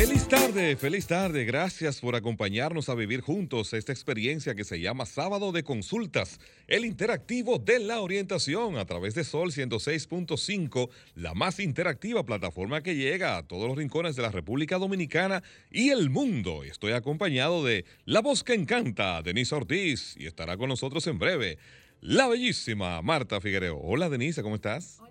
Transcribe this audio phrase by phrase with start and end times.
[0.00, 1.44] Feliz tarde, feliz tarde.
[1.44, 6.86] Gracias por acompañarnos a vivir juntos esta experiencia que se llama Sábado de Consultas, el
[6.86, 13.36] interactivo de la orientación a través de Sol 106.5, la más interactiva plataforma que llega
[13.36, 16.64] a todos los rincones de la República Dominicana y el mundo.
[16.64, 21.58] Estoy acompañado de la voz que encanta, Denise Ortiz, y estará con nosotros en breve
[22.00, 23.76] la bellísima Marta Figuereo.
[23.76, 24.96] Hola Denise, ¿cómo estás?
[24.98, 25.09] Hola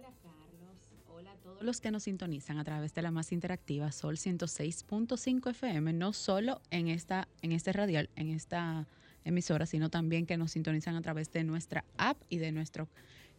[1.62, 6.62] los que nos sintonizan a través de la más interactiva Sol 106.5 FM, no solo
[6.72, 8.88] en, esta, en este radial, en esta
[9.24, 12.88] emisora, sino también que nos sintonizan a través de nuestra app y de nuestro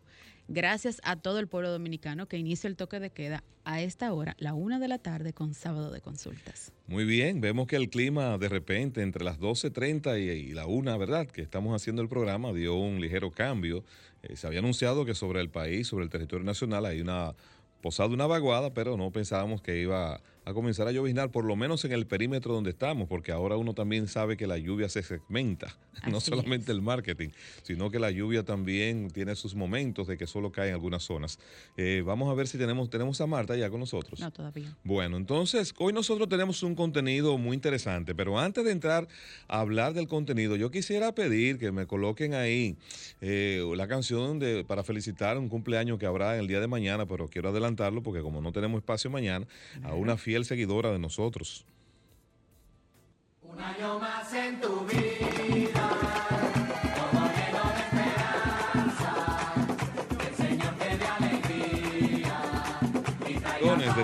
[0.50, 4.34] Gracias a todo el pueblo dominicano que inicia el toque de queda a esta hora,
[4.38, 6.72] la una de la tarde, con sábado de consultas.
[6.86, 11.26] Muy bien, vemos que el clima de repente entre las 12.30 y, la una, ¿verdad?
[11.26, 13.84] Que estamos haciendo el programa dio un ligero cambio.
[14.22, 17.34] Eh, se había anunciado que sobre el país, sobre el territorio nacional, hay una
[17.82, 21.84] posada, una vaguada, pero no pensábamos que iba a comenzar a lloviznar, por lo menos
[21.84, 25.76] en el perímetro donde estamos, porque ahora uno también sabe que la lluvia se segmenta,
[26.10, 27.28] no solamente el marketing,
[27.62, 31.38] sino que la lluvia también tiene sus momentos de que solo cae en algunas zonas.
[31.76, 34.20] Eh, vamos a ver si tenemos, tenemos a Marta ya con nosotros.
[34.20, 34.74] No, todavía.
[34.84, 39.06] Bueno, entonces, hoy nosotros tenemos un contenido muy interesante, pero antes de entrar
[39.48, 42.78] a hablar del contenido, yo quisiera pedir que me coloquen ahí
[43.20, 47.04] eh, la canción de, para felicitar un cumpleaños que habrá en el día de mañana,
[47.04, 49.46] pero quiero adelantarlo porque como no tenemos espacio mañana,
[49.82, 51.64] a una fiesta seguidora de nosotros.
[53.42, 56.07] Un año más en tu vida.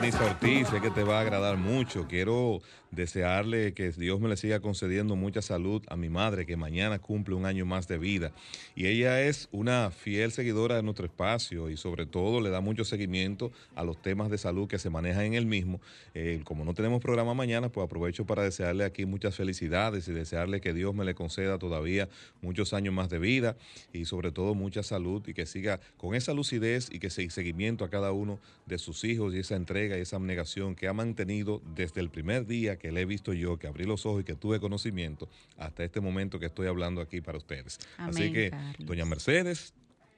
[0.05, 2.07] Denise Ortiz, sé que te va a agradar mucho.
[2.07, 2.61] Quiero
[2.95, 7.35] desearle que Dios me le siga concediendo mucha salud a mi madre, que mañana cumple
[7.35, 8.33] un año más de vida.
[8.75, 12.85] Y ella es una fiel seguidora de nuestro espacio y sobre todo le da mucho
[12.85, 15.81] seguimiento a los temas de salud que se manejan en el mismo.
[16.15, 20.61] Eh, como no tenemos programa mañana, pues aprovecho para desearle aquí muchas felicidades y desearle
[20.61, 22.09] que Dios me le conceda todavía
[22.43, 23.57] muchos años más de vida
[23.93, 27.85] y sobre todo mucha salud y que siga con esa lucidez y que siga seguimiento
[27.85, 31.63] a cada uno de sus hijos y esa entrega y esa abnegación que ha mantenido
[31.75, 34.35] desde el primer día que le he visto yo, que abrí los ojos y que
[34.35, 35.29] tuve conocimiento,
[35.59, 37.79] hasta este momento que estoy hablando aquí para ustedes.
[37.99, 39.75] Así que, doña Mercedes,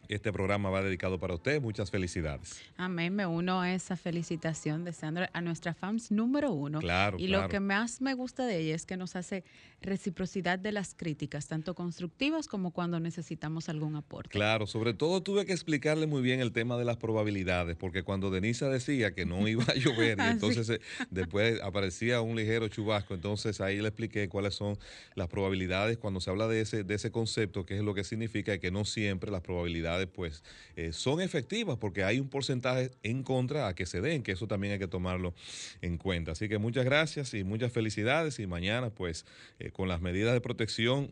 [0.08, 1.60] este programa va dedicado para usted.
[1.60, 2.60] Muchas felicidades.
[2.76, 3.14] Amén.
[3.14, 6.80] Me uno a esa felicitación deseando a nuestra fans número uno.
[6.80, 7.18] Claro.
[7.18, 9.44] Y lo que más me gusta de ella es que nos hace
[9.80, 14.30] reciprocidad de las críticas, tanto constructivas como cuando necesitamos algún aporte.
[14.30, 18.30] Claro, sobre todo tuve que explicarle muy bien el tema de las probabilidades, porque cuando
[18.30, 20.80] Denisa decía que no iba a llover y ah, entonces eh,
[21.10, 24.78] después aparecía un ligero chubasco, entonces ahí le expliqué cuáles son
[25.14, 28.54] las probabilidades cuando se habla de ese, de ese concepto, qué es lo que significa
[28.54, 30.42] y que no siempre las probabilidades pues
[30.76, 34.46] eh, son efectivas porque hay un porcentaje en contra a que se den, que eso
[34.46, 35.34] también hay que tomarlo
[35.80, 36.32] en cuenta.
[36.32, 39.24] Así que muchas gracias y muchas felicidades y mañana pues
[39.58, 41.10] eh, con las medidas de protección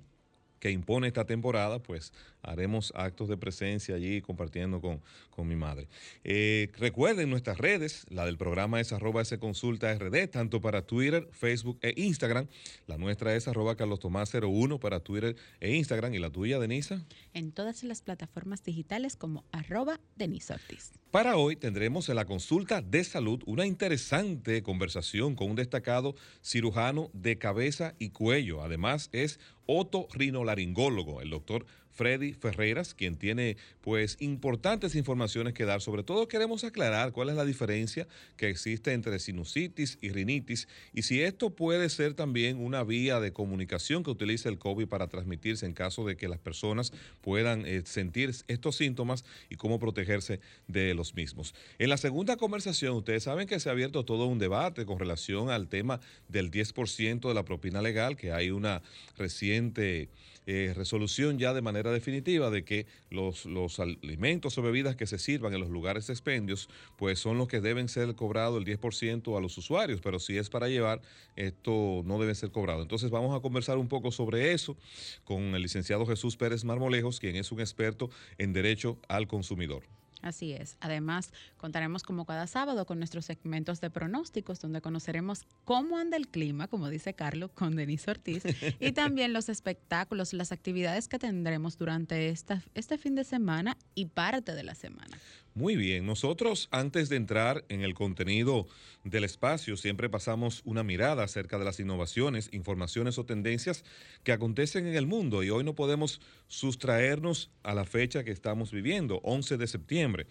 [0.65, 2.11] que impone esta temporada, pues
[2.41, 5.89] haremos actos de presencia allí compartiendo con, con mi madre.
[6.25, 11.29] Eh, recuerden nuestras redes, la del programa es arroba ese consulta rd, tanto para Twitter,
[11.33, 12.47] Facebook e Instagram.
[12.87, 16.15] La nuestra es arroba Carlos Tomás 01 para Twitter e Instagram.
[16.15, 17.05] ¿Y la tuya, Denisa?
[17.35, 20.93] En todas las plataformas digitales como arroba Denisa Ortiz.
[21.11, 27.11] Para hoy tendremos en la consulta de salud una interesante conversación con un destacado cirujano
[27.13, 28.63] de cabeza y cuello.
[28.63, 35.81] Además es otorrinolaringólogo, el doctor Freddy Ferreras, quien tiene pues importantes informaciones que dar.
[35.81, 38.07] Sobre todo queremos aclarar cuál es la diferencia
[38.37, 43.33] que existe entre sinusitis y rinitis y si esto puede ser también una vía de
[43.33, 47.83] comunicación que utiliza el COVID para transmitirse en caso de que las personas puedan eh,
[47.85, 51.55] sentir estos síntomas y cómo protegerse de los mismos.
[51.79, 55.51] En la segunda conversación, ustedes saben que se ha abierto todo un debate con relación
[55.51, 58.83] al tema del 10% de la propina legal, que hay una
[59.17, 60.09] reciente
[60.47, 65.19] eh, resolución ya de manera definitiva de que los, los alimentos o bebidas que se
[65.19, 69.41] sirvan en los lugares expendios, pues son los que deben ser cobrados el 10% a
[69.41, 71.01] los usuarios, pero si es para llevar,
[71.37, 72.83] esto no debe ser cobrado.
[72.83, 74.77] Entonces vamos a conversar un poco sobre eso
[75.25, 79.85] con el licenciado Jesús Pérez Marmolejos, quien es un experto en derecho al consumidor.
[80.25, 80.79] Así es.
[80.81, 86.29] Además, contaremos como cada sábado con nuestros segmentos de pronósticos, donde conoceremos cómo anda el
[86.29, 88.43] clima, como dice Carlos, con Denise Ortiz,
[88.81, 94.07] y también los espectáculos, las actividades que tendremos durante esta, este fin de semana y
[94.07, 95.19] parte de la semana.
[95.57, 98.67] Muy bien, nosotros antes de entrar en el contenido
[99.05, 103.85] del espacio siempre pasamos una mirada acerca de las innovaciones, informaciones o tendencias
[104.25, 108.73] que acontecen en el mundo y hoy no podemos sustraernos a la fecha que estamos
[108.73, 110.27] viviendo, 11 de septiembre.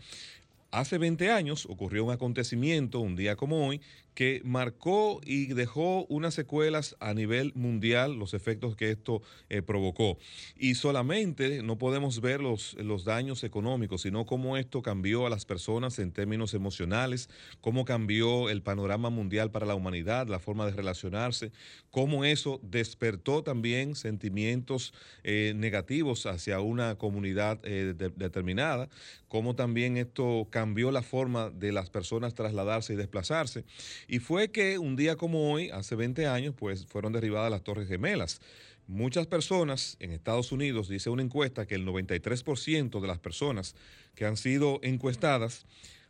[0.71, 3.79] Hace 20 años ocurrió un acontecimiento, un día como hoy,
[4.13, 10.17] que marcó y dejó unas secuelas a nivel mundial, los efectos que esto eh, provocó.
[10.55, 15.45] Y solamente no podemos ver los, los daños económicos, sino cómo esto cambió a las
[15.45, 17.29] personas en términos emocionales,
[17.61, 21.51] cómo cambió el panorama mundial para la humanidad, la forma de relacionarse,
[21.91, 24.93] cómo eso despertó también sentimientos
[25.23, 28.89] eh, negativos hacia una comunidad eh, determinada,
[29.27, 33.63] cómo también esto cambió la forma de las personas trasladarse y desplazarse.
[34.07, 37.87] Y fue que un día como hoy, hace 20 años, pues fueron derribadas las Torres
[37.87, 38.41] Gemelas.
[38.87, 43.75] Muchas personas en Estados Unidos, dice una encuesta, que el 93% de las personas
[44.15, 45.65] que han sido encuestadas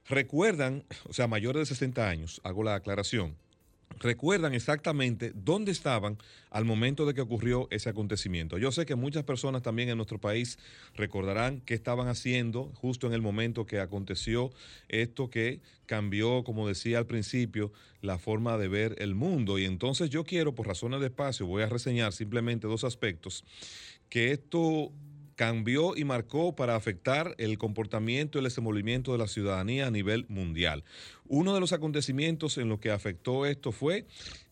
[0.07, 3.35] recuerdan, o sea, mayores de 60 años, hago la aclaración,
[4.03, 6.17] recuerdan exactamente dónde estaban
[6.51, 8.57] al momento de que ocurrió ese acontecimiento.
[8.57, 10.59] Yo sé que muchas personas también en nuestro país
[10.93, 14.51] recordarán qué estaban haciendo justo en el momento que aconteció
[14.89, 17.71] esto que cambió, como decía al principio,
[18.01, 19.57] la forma de ver el mundo.
[19.57, 23.45] Y entonces yo quiero, por razones de espacio, voy a reseñar simplemente dos aspectos,
[24.09, 24.91] que esto
[25.35, 30.25] cambió y marcó para afectar el comportamiento y el desenvolvimiento de la ciudadanía a nivel
[30.29, 30.83] mundial.
[31.27, 34.05] Uno de los acontecimientos en lo que afectó esto fue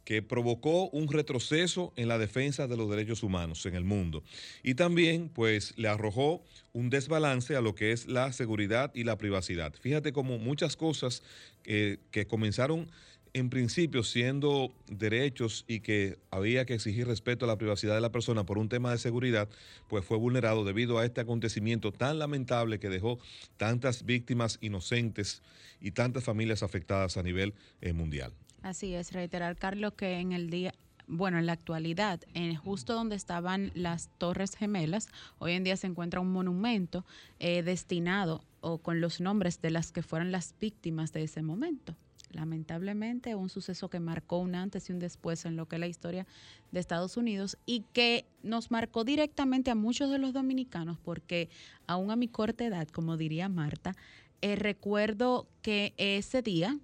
[0.03, 4.23] que provocó un retroceso en la defensa de los derechos humanos en el mundo.
[4.63, 6.43] Y también, pues, le arrojó
[6.73, 9.73] un desbalance a lo que es la seguridad y la privacidad.
[9.79, 11.21] Fíjate cómo muchas cosas
[11.63, 12.89] que comenzaron
[13.33, 18.11] en principio siendo derechos y que había que exigir respeto a la privacidad de la
[18.11, 19.49] persona por un tema de seguridad,
[19.87, 23.19] pues fue vulnerado debido a este acontecimiento tan lamentable que dejó
[23.57, 25.41] tantas víctimas inocentes
[25.79, 28.33] y tantas familias afectadas a nivel eh, mundial.
[28.61, 30.73] Así es, reiterar, Carlos, que en el día,
[31.07, 35.07] bueno, en la actualidad, en justo donde estaban las Torres Gemelas,
[35.39, 37.05] hoy en día se encuentra un monumento
[37.39, 41.95] eh, destinado o con los nombres de las que fueron las víctimas de ese momento
[42.33, 45.87] lamentablemente un suceso que marcó un antes y un después en lo que es la
[45.87, 46.27] historia
[46.71, 51.49] de Estados Unidos y que nos marcó directamente a muchos de los dominicanos porque
[51.87, 53.95] aún a mi corta edad, como diría Marta,
[54.41, 56.77] eh, recuerdo que ese día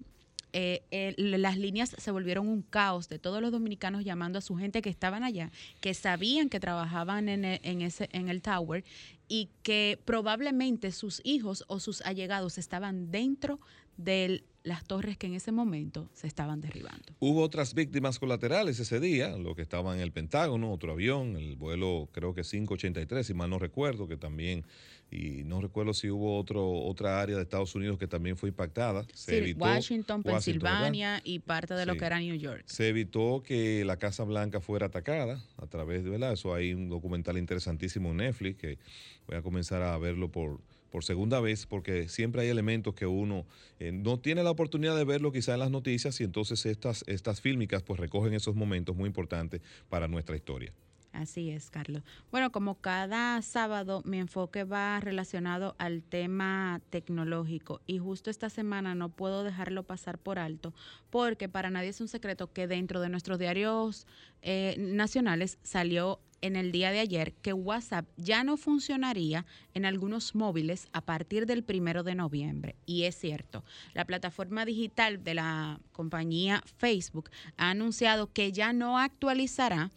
[0.54, 4.80] eh, las líneas se volvieron un caos de todos los dominicanos llamando a su gente
[4.80, 5.50] que estaban allá,
[5.80, 8.82] que sabían que trabajaban en e, ese, en el tower
[9.28, 13.60] y que probablemente sus hijos o sus allegados estaban dentro
[13.98, 17.14] de las torres que en ese momento se estaban derribando.
[17.20, 21.56] Hubo otras víctimas colaterales ese día, lo que estaba en el Pentágono, otro avión, el
[21.56, 24.64] vuelo creo que 583, si mal no recuerdo, que también,
[25.10, 29.06] y no recuerdo si hubo otro, otra área de Estados Unidos que también fue impactada.
[29.14, 32.64] sí, Washington, Pensilvania y parte de lo que era New York.
[32.66, 36.34] Se evitó que la Casa Blanca fuera atacada a través de, ¿verdad?
[36.34, 38.78] Eso hay un documental interesantísimo en Netflix que
[39.26, 43.46] voy a comenzar a verlo por por segunda vez, porque siempre hay elementos que uno
[43.78, 47.40] eh, no tiene la oportunidad de verlo quizá en las noticias y entonces estas, estas
[47.40, 50.72] fílmicas pues recogen esos momentos muy importantes para nuestra historia.
[51.12, 52.02] Así es, Carlos.
[52.30, 58.94] Bueno, como cada sábado mi enfoque va relacionado al tema tecnológico y justo esta semana
[58.94, 60.74] no puedo dejarlo pasar por alto
[61.10, 64.06] porque para nadie es un secreto que dentro de nuestros diarios
[64.42, 70.34] eh, nacionales salió en el día de ayer que WhatsApp ya no funcionaría en algunos
[70.34, 72.76] móviles a partir del primero de noviembre.
[72.86, 73.64] Y es cierto,
[73.94, 79.90] la plataforma digital de la compañía Facebook ha anunciado que ya no actualizará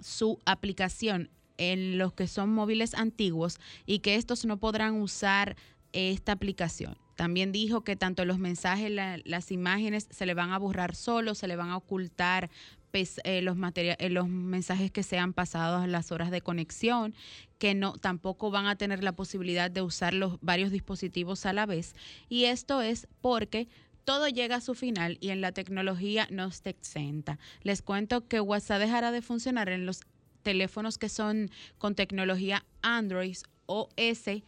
[0.00, 5.56] su aplicación en los que son móviles antiguos y que estos no podrán usar
[5.92, 6.96] esta aplicación.
[7.14, 8.90] También dijo que tanto los mensajes,
[9.24, 12.50] las imágenes se le van a borrar solo, se le van a ocultar
[12.94, 17.14] eh, los, eh, los mensajes que sean pasados a las horas de conexión,
[17.58, 21.66] que no tampoco van a tener la posibilidad de usar los varios dispositivos a la
[21.66, 21.94] vez.
[22.28, 23.68] Y esto es porque
[24.04, 27.38] todo llega a su final y en la tecnología no está exenta.
[27.62, 30.00] Les cuento que WhatsApp dejará de funcionar en los
[30.42, 33.36] teléfonos que son con tecnología Android
[33.66, 34.42] OS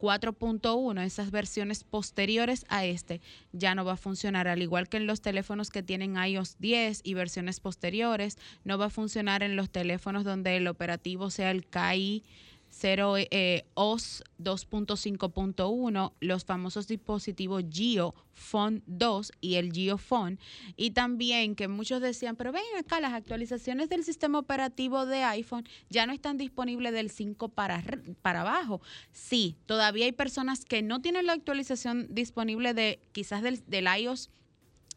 [0.00, 3.20] 4.1, esas versiones posteriores a este,
[3.52, 4.48] ya no va a funcionar.
[4.48, 8.86] Al igual que en los teléfonos que tienen iOS 10 y versiones posteriores, no va
[8.86, 12.24] a funcionar en los teléfonos donde el operativo sea el KI
[12.70, 20.38] 0 eh, OS 2.5.1, los famosos dispositivos Geo Phone 2 y el Geo Phone.
[20.76, 25.68] Y también que muchos decían, pero ven acá, las actualizaciones del sistema operativo de iPhone
[25.88, 27.82] ya no están disponibles del 5 para,
[28.22, 28.80] para abajo.
[29.12, 34.30] Sí, todavía hay personas que no tienen la actualización disponible de quizás del, del iOS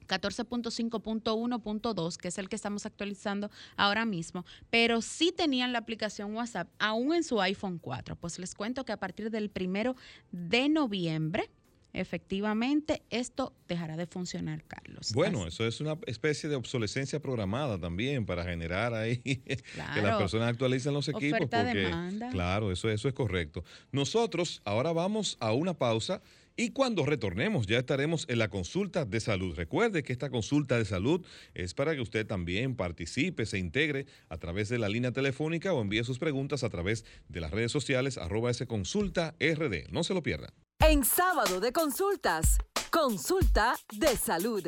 [0.08, 6.70] 14.5.1.2, que es el que estamos actualizando ahora mismo, pero sí tenían la aplicación WhatsApp
[6.80, 8.16] aún en su iPhone 4.
[8.16, 9.96] Pues les cuento que a partir del primero
[10.32, 11.50] de noviembre,
[11.94, 15.14] efectivamente esto dejará de funcionar, Carlos.
[15.14, 20.50] Bueno, eso es una especie de obsolescencia programada también para generar ahí que las personas
[20.50, 21.40] actualicen los equipos.
[21.40, 21.90] porque,
[22.32, 23.64] claro, eso, eso es correcto.
[23.92, 26.22] Nosotros ahora vamos a una pausa.
[26.56, 29.56] Y cuando retornemos ya estaremos en la consulta de salud.
[29.56, 34.38] Recuerde que esta consulta de salud es para que usted también participe, se integre a
[34.38, 38.20] través de la línea telefónica o envíe sus preguntas a través de las redes sociales
[38.20, 39.90] arroba ese consulta rd.
[39.90, 40.54] No se lo pierda.
[40.80, 42.60] En sábado de consultas,
[42.92, 44.68] consulta de salud.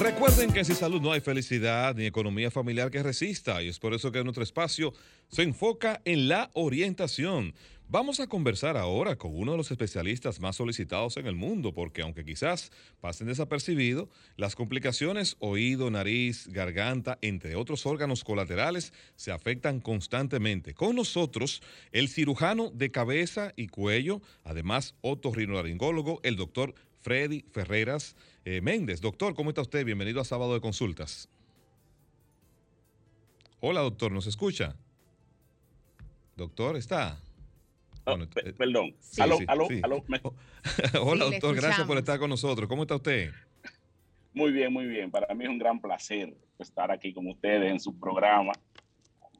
[0.00, 3.92] Recuerden que sin salud no hay felicidad ni economía familiar que resista y es por
[3.92, 4.94] eso que nuestro espacio
[5.28, 7.54] se enfoca en la orientación.
[7.92, 12.02] Vamos a conversar ahora con uno de los especialistas más solicitados en el mundo, porque
[12.02, 12.70] aunque quizás
[13.00, 20.72] pasen desapercibidos, las complicaciones oído, nariz, garganta, entre otros órganos colaterales, se afectan constantemente.
[20.72, 28.60] Con nosotros, el cirujano de cabeza y cuello, además otorrinolaringólogo, el doctor Freddy Ferreras eh,
[28.60, 29.00] Méndez.
[29.00, 29.84] Doctor, ¿cómo está usted?
[29.84, 31.28] Bienvenido a Sábado de Consultas.
[33.58, 34.76] Hola, doctor, ¿nos escucha?
[36.36, 37.20] Doctor, ¿está?
[38.14, 38.94] Oh, eh, perdón.
[39.18, 40.04] aló, aló, aló.
[41.02, 41.54] Hola, doctor.
[41.54, 42.68] Gracias por estar con nosotros.
[42.68, 43.30] ¿Cómo está usted?
[44.32, 45.10] Muy bien, muy bien.
[45.10, 48.52] Para mí es un gran placer estar aquí con ustedes en su programa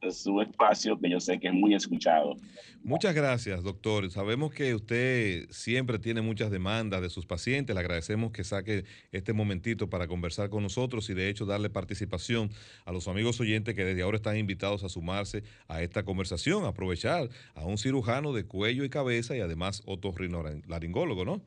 [0.08, 2.36] su espacio que yo sé que es muy escuchado.
[2.82, 4.10] Muchas gracias, doctor.
[4.10, 7.74] Sabemos que usted siempre tiene muchas demandas de sus pacientes.
[7.74, 12.50] Le agradecemos que saque este momentito para conversar con nosotros y de hecho darle participación
[12.86, 17.28] a los amigos oyentes que desde ahora están invitados a sumarse a esta conversación, aprovechar
[17.54, 21.42] a un cirujano de cuello y cabeza y además otorrinolaringólogo, ¿no?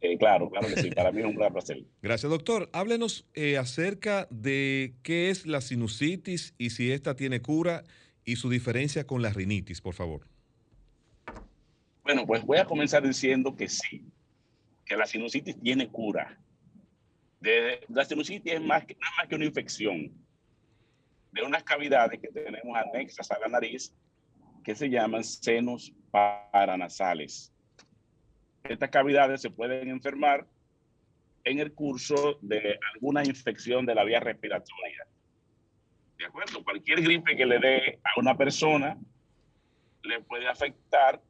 [0.00, 1.82] Eh, claro, claro que sí, para mí es un gran placer.
[2.02, 2.70] Gracias, doctor.
[2.72, 7.82] Háblenos eh, acerca de qué es la sinusitis y si esta tiene cura
[8.24, 10.26] y su diferencia con la rinitis, por favor.
[12.04, 14.04] Bueno, pues voy a comenzar diciendo que sí,
[14.84, 16.38] que la sinusitis tiene cura.
[17.88, 20.12] la sinusitis es más que, no es más que una infección
[21.32, 23.92] de unas cavidades que tenemos anexas a la nariz
[24.64, 27.52] que se llaman senos paranasales
[28.72, 30.46] estas cavidades se pueden enfermar
[31.44, 35.06] en el curso de alguna infección de la vía respiratoria.
[36.18, 36.62] ¿De acuerdo?
[36.64, 38.98] Cualquier gripe que le dé a una persona
[40.02, 41.20] le puede afectar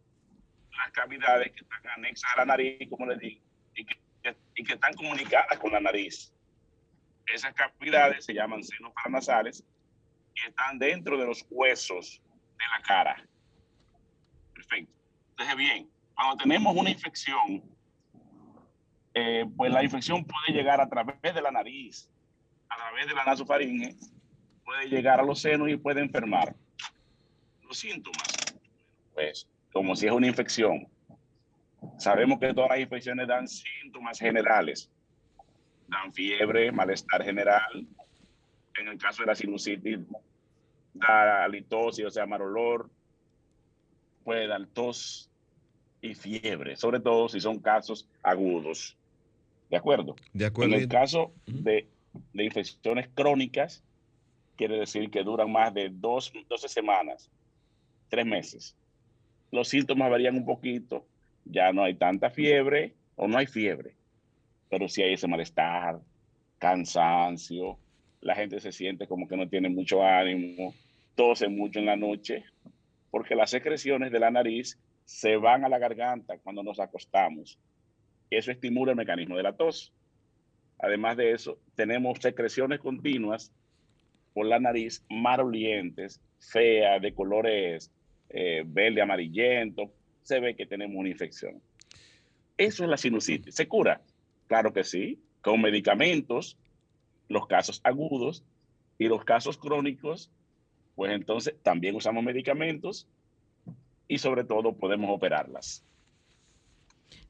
[0.77, 3.41] las cavidades que están anexas a la nariz, como les digo,
[3.75, 6.33] y que, están comunicadas con la nariz.
[7.27, 9.65] Esas cavidades se llaman senos paranasales
[10.35, 12.23] y están dentro de los huesos
[12.59, 13.25] de la cara.
[14.55, 14.93] Perfecto.
[15.31, 17.63] Entonces, bien, cuando tenemos una infección,
[19.15, 22.11] eh, pues la infección puede llegar a través de la nariz,
[22.69, 23.95] a través de la nasofaringe,
[24.65, 26.57] puede llegar a los senos y puede enfermar.
[27.63, 28.27] Los síntomas,
[29.15, 30.89] pues, como si es una infección.
[31.99, 34.91] Sabemos que todas las infecciones dan síntomas generales.
[35.87, 37.87] Dan fiebre, malestar general.
[38.77, 40.01] En el caso de la sinusitis,
[40.95, 42.91] da halitosis, o sea, mal olor.
[44.25, 45.28] Puede dar tos,
[46.09, 48.97] y fiebre, sobre todo si son casos agudos.
[49.71, 50.17] ¿De acuerdo?
[50.33, 50.75] De acuerdo.
[50.75, 51.87] En el caso de,
[52.33, 53.83] de infecciones crónicas,
[54.57, 57.31] quiere decir que duran más de dos, 12 semanas,
[58.09, 58.77] tres meses.
[59.51, 61.07] Los síntomas varían un poquito,
[61.45, 63.95] ya no hay tanta fiebre o no hay fiebre,
[64.69, 66.01] pero sí hay ese malestar,
[66.59, 67.79] cansancio,
[68.21, 70.75] la gente se siente como que no tiene mucho ánimo,
[71.15, 72.45] tose mucho en la noche,
[73.11, 77.59] porque las secreciones de la nariz se van a la garganta cuando nos acostamos.
[78.29, 79.91] Eso estimula el mecanismo de la tos.
[80.79, 83.51] Además de eso, tenemos secreciones continuas
[84.35, 87.91] por la nariz marolientes, feas, de colores
[88.29, 89.91] eh, verde, amarillento.
[90.21, 91.63] Se ve que tenemos una infección.
[92.59, 93.55] Eso es la sinusitis.
[93.55, 94.03] ¿Se cura?
[94.47, 96.59] Claro que sí, con medicamentos,
[97.31, 98.45] los casos agudos,
[98.99, 100.31] Y los casos crónicos,
[100.97, 103.09] pues entonces también usamos medicamentos
[104.09, 105.85] y sobre todo podemos operarlas.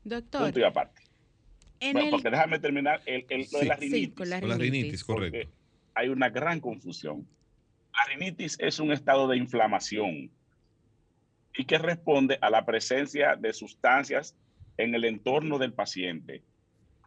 [0.05, 0.45] Doctor.
[0.45, 1.03] Punto y aparte.
[1.81, 4.09] Bueno, porque déjame terminar el, el, lo de la rinitis.
[4.09, 4.81] Sí, con la Con la rinitis.
[4.83, 5.51] rinitis, correcto.
[5.95, 7.27] Hay una gran confusión.
[7.93, 10.31] La rinitis es un estado de inflamación
[11.57, 14.37] y que responde a la presencia de sustancias
[14.77, 16.43] en el entorno del paciente.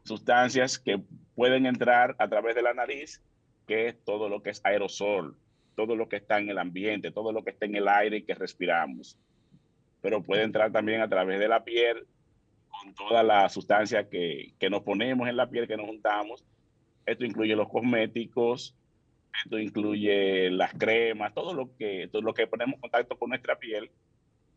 [0.04, 1.01] Sustancias que
[1.36, 3.22] pueden entrar a través de la nariz,
[3.68, 5.38] que es todo lo que es aerosol,
[5.75, 8.36] todo lo que está en el ambiente, todo lo que está en el aire que
[8.36, 9.18] respiramos.
[10.01, 12.05] Pero puede entrar también a través de la piel,
[12.70, 16.43] con todas las sustancias que, que nos ponemos en la piel, que nos juntamos.
[17.05, 18.75] Esto incluye los cosméticos,
[19.43, 23.58] esto incluye las cremas, todo lo que, todo lo que ponemos en contacto con nuestra
[23.58, 23.89] piel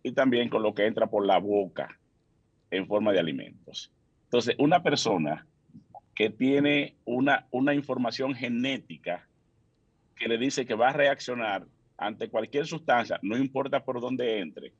[0.02, 1.98] y también con lo que entra por la boca
[2.70, 3.92] en forma de alimentos.
[4.24, 5.46] Entonces, una persona
[6.14, 9.26] que tiene una, una información genética
[10.16, 14.72] que le dice que va a reaccionar ante cualquier sustancia, no importa por dónde entre,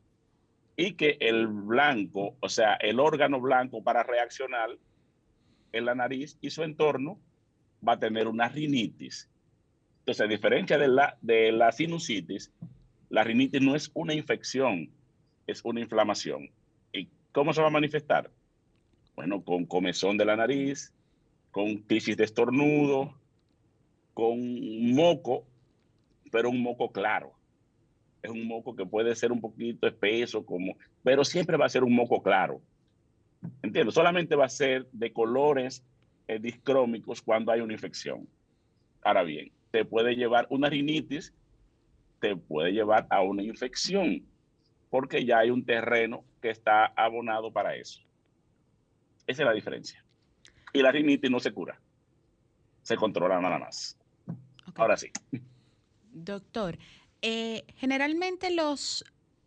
[0.77, 4.71] y que el blanco, o sea, el órgano blanco para reaccionar
[5.73, 7.19] en la nariz y su entorno
[7.87, 9.31] va a tener una rinitis.
[10.01, 12.53] Entonces, a diferencia de la, de la sinusitis,
[13.09, 14.91] la rinitis no es una infección,
[15.47, 16.51] es una inflamación.
[16.93, 18.31] ¿Y cómo se va a manifestar?
[19.15, 20.93] Bueno, con comezón de la nariz,
[21.53, 23.15] con crisis de estornudo,
[24.13, 25.47] con moco,
[26.33, 27.33] pero un moco claro.
[28.25, 31.85] Es un moco que puede ser un poquito espeso, como, pero siempre va a ser
[31.85, 32.63] un moco claro.
[33.63, 35.85] Entiendo, solamente va a ser de colores
[36.27, 38.27] eh, discrómicos cuando hay una infección.
[39.03, 41.35] Ahora bien, te puede llevar una rinitis,
[42.19, 44.25] te puede llevar a una infección,
[44.89, 48.01] porque ya hay un terreno que está abonado para eso.
[49.27, 50.03] Esa es la diferencia.
[50.73, 51.79] Y la rinitis no se cura,
[52.81, 53.99] se controla nada más.
[54.77, 55.11] Ahora sí.
[56.11, 56.79] Doctor,
[57.27, 59.05] eh, generalmente los,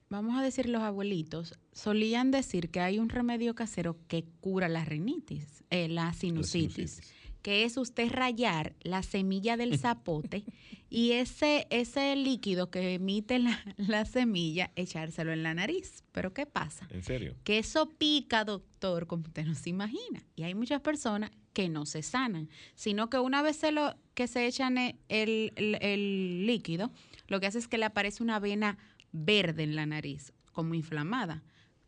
[0.10, 4.84] vamos a decir los abuelitos, solían decir que hay un remedio casero que cura la
[4.84, 7.02] rinitis, eh, la La sinusitis,
[7.44, 10.44] que es usted rayar la semilla del zapote
[10.90, 16.04] y ese, ese líquido que emite la, la semilla, echárselo en la nariz.
[16.14, 16.88] Pero ¿qué pasa?
[16.90, 17.36] ¿En serio?
[17.44, 20.24] que eso pica, doctor, como usted no se imagina.
[20.36, 24.28] Y hay muchas personas que no se sanan, sino que una vez se lo, que
[24.28, 26.92] se echan e- el, el- el líquido,
[27.28, 28.78] lo que hace es que le aparece una vena
[29.12, 31.44] verde en la nariz, como inflamada.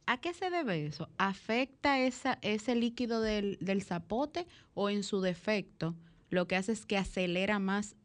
[0.06, 1.10] ¿A qué se debe eso?
[1.18, 5.96] ¿Afecta esa, ese líquido del, del zapote o en su defecto
[6.30, 7.96] lo que hace es que acelera más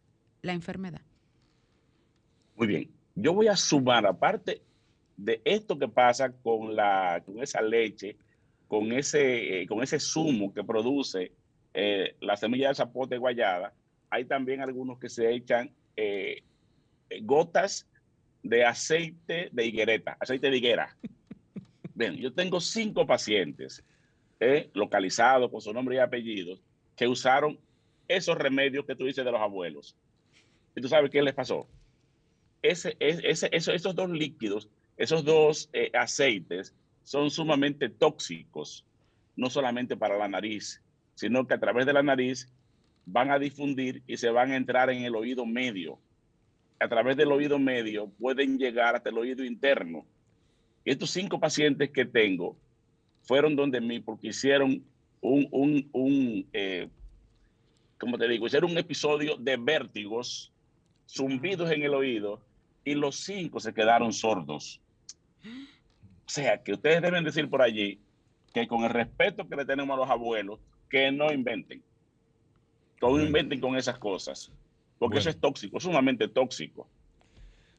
[0.42, 1.03] la enfermedad?
[2.57, 2.90] Muy bien.
[3.14, 4.62] Yo voy a sumar, aparte
[5.16, 8.16] de esto que pasa con, la, con esa leche,
[8.68, 11.33] con ese, eh, con ese zumo que produce
[11.73, 13.73] eh, la semilla de zapote guayada,
[14.11, 16.42] hay también algunos que se echan eh,
[17.22, 17.88] gotas
[18.42, 20.96] de aceite de higuereta, aceite de higuera.
[21.94, 23.85] Bien, yo tengo cinco pacientes
[24.40, 26.62] eh, localizados con su nombre y apellidos
[26.96, 27.59] que usaron
[28.09, 29.96] esos remedios que tú dices de los abuelos.
[30.77, 31.68] ¿Y tú sabes qué les pasó?
[32.62, 38.87] ese, es- ese, eso- esos dos líquidos, esos dos eh, aceites son sumamente tóxicos,
[39.37, 40.83] no solamente para la nariz,
[41.14, 42.48] sino que a través de la nariz
[43.05, 46.00] van a difundir y se van a entrar en el oído medio.
[46.85, 50.05] A través del oído medio pueden llegar hasta el oído interno.
[50.85, 52.57] Estos cinco pacientes que tengo
[53.23, 54.85] fueron donde mí porque hicieron
[55.23, 56.88] un, un, un eh,
[57.97, 60.53] como te digo, hicieron un episodio de vértigos,
[61.09, 62.42] zumbidos en el oído,
[62.85, 64.79] y los cinco se quedaron sordos.
[65.42, 67.99] O sea, que ustedes deben decir por allí
[68.53, 71.83] que con el respeto que le tenemos a los abuelos, que no inventen.
[73.01, 74.53] Que no inventen con esas cosas.
[74.98, 75.20] Porque Bueno.
[75.20, 76.88] eso es tóxico, sumamente tóxico.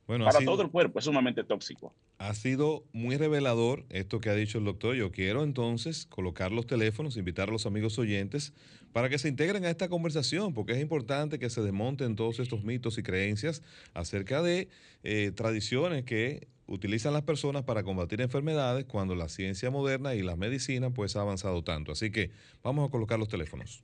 [0.08, 1.91] Bueno, Para sido- todo el cuerpo es sumamente tóxico.
[2.19, 4.95] Ha sido muy revelador esto que ha dicho el doctor.
[4.95, 8.54] Yo quiero entonces colocar los teléfonos, invitar a los amigos oyentes
[8.93, 12.63] para que se integren a esta conversación, porque es importante que se desmonten todos estos
[12.63, 13.63] mitos y creencias
[13.95, 14.69] acerca de
[15.04, 20.36] eh, tradiciones que utilizan las personas para combatir enfermedades cuando la ciencia moderna y la
[20.36, 21.91] medicina pues ha avanzado tanto.
[21.91, 22.30] Así que
[22.63, 23.84] vamos a colocar los teléfonos.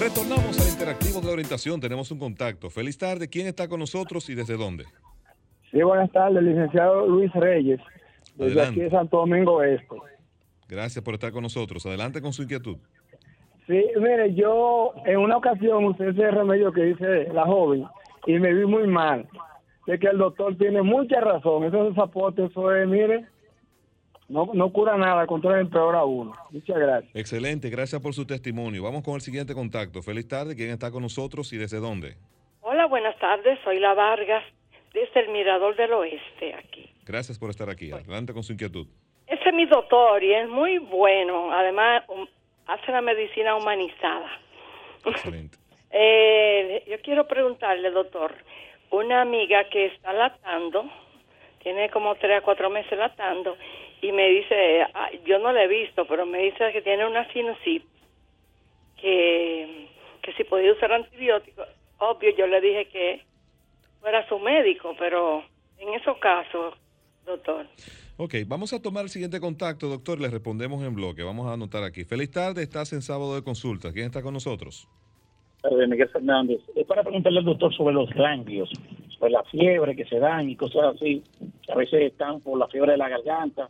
[0.00, 1.80] Retornamos al interactivo de orientación.
[1.80, 2.70] Tenemos un contacto.
[2.70, 3.28] Feliz tarde.
[3.28, 4.84] ¿Quién está con nosotros y desde dónde?
[5.72, 7.80] Sí, buenas tardes, licenciado Luis Reyes,
[8.36, 8.70] desde Adelante.
[8.70, 9.96] aquí de Santo Domingo Este.
[10.68, 11.84] Gracias por estar con nosotros.
[11.84, 12.76] Adelante con su inquietud.
[13.66, 17.84] Sí, mire, yo en una ocasión usé ese remedio que dice la joven
[18.26, 19.26] y me vi muy mal.
[19.84, 21.64] Sé que el doctor tiene mucha razón.
[21.64, 23.26] Esos zapotes, eso es, mire,
[24.28, 26.32] no, no cura nada, al contrario, empeora a uno.
[26.50, 27.16] Muchas gracias.
[27.16, 27.70] Excelente.
[27.70, 28.82] Gracias por su testimonio.
[28.82, 30.02] Vamos con el siguiente contacto.
[30.02, 30.54] Feliz tarde.
[30.54, 32.16] ¿Quién está con nosotros y desde dónde?
[32.60, 33.58] Hola, buenas tardes.
[33.64, 34.44] Soy La Vargas,
[34.92, 36.90] desde el Mirador del Oeste, aquí.
[37.06, 37.90] Gracias por estar aquí.
[37.90, 38.86] Adelante con su inquietud.
[39.26, 41.50] Ese es mi doctor y es muy bueno.
[41.50, 42.26] Además, um,
[42.66, 44.30] hace la medicina humanizada.
[45.04, 45.58] Excelente.
[45.90, 48.34] Eh, yo quiero preguntarle, doctor,
[48.90, 50.84] una amiga que está latando,
[51.62, 53.56] tiene como tres a cuatro meses latando,
[54.00, 57.30] y me dice, ah, yo no la he visto, pero me dice que tiene una
[57.32, 57.88] sinusitis,
[59.00, 59.88] que,
[60.22, 61.66] que si podía usar antibióticos.
[61.98, 63.22] Obvio, yo le dije que
[64.00, 65.42] fuera su médico, pero
[65.78, 66.74] en esos casos,
[67.26, 67.66] doctor.
[68.16, 70.20] Ok, vamos a tomar el siguiente contacto, doctor.
[70.20, 71.22] Le respondemos en bloque.
[71.22, 72.04] Vamos a anotar aquí.
[72.04, 72.62] Feliz tarde.
[72.62, 73.92] Estás en sábado de consulta.
[73.92, 74.88] ¿Quién está con nosotros?
[75.88, 76.60] Miguel Fernández.
[76.74, 78.70] Es para preguntarle al doctor sobre los ganglios,
[79.18, 81.22] sobre la fiebre que se dan y cosas así.
[81.64, 83.68] que A veces están por la fiebre de la garganta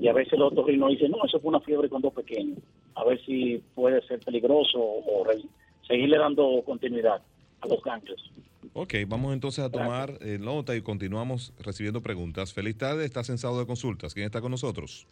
[0.00, 2.56] y a veces los otorrinos dicen, no, eso fue una fiebre cuando pequeño.
[2.94, 5.42] A ver si puede ser peligroso o re-
[5.86, 7.22] seguirle dando continuidad
[7.60, 8.30] a los ganglios.
[8.72, 12.52] Ok, vamos entonces a tomar eh, nota y continuamos recibiendo preguntas.
[12.52, 13.04] Feliz tarde.
[13.04, 14.14] Estás en sábado de consultas.
[14.14, 15.06] ¿Quién está con nosotros?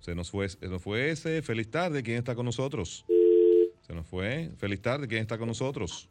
[0.00, 1.42] Se nos fue, se nos fue ese.
[1.42, 2.02] Feliz tarde.
[2.02, 3.04] ¿Quién está con nosotros?
[3.82, 4.50] Se nos fue.
[4.56, 5.08] Feliz tarde.
[5.08, 6.08] ¿Quién está con nosotros?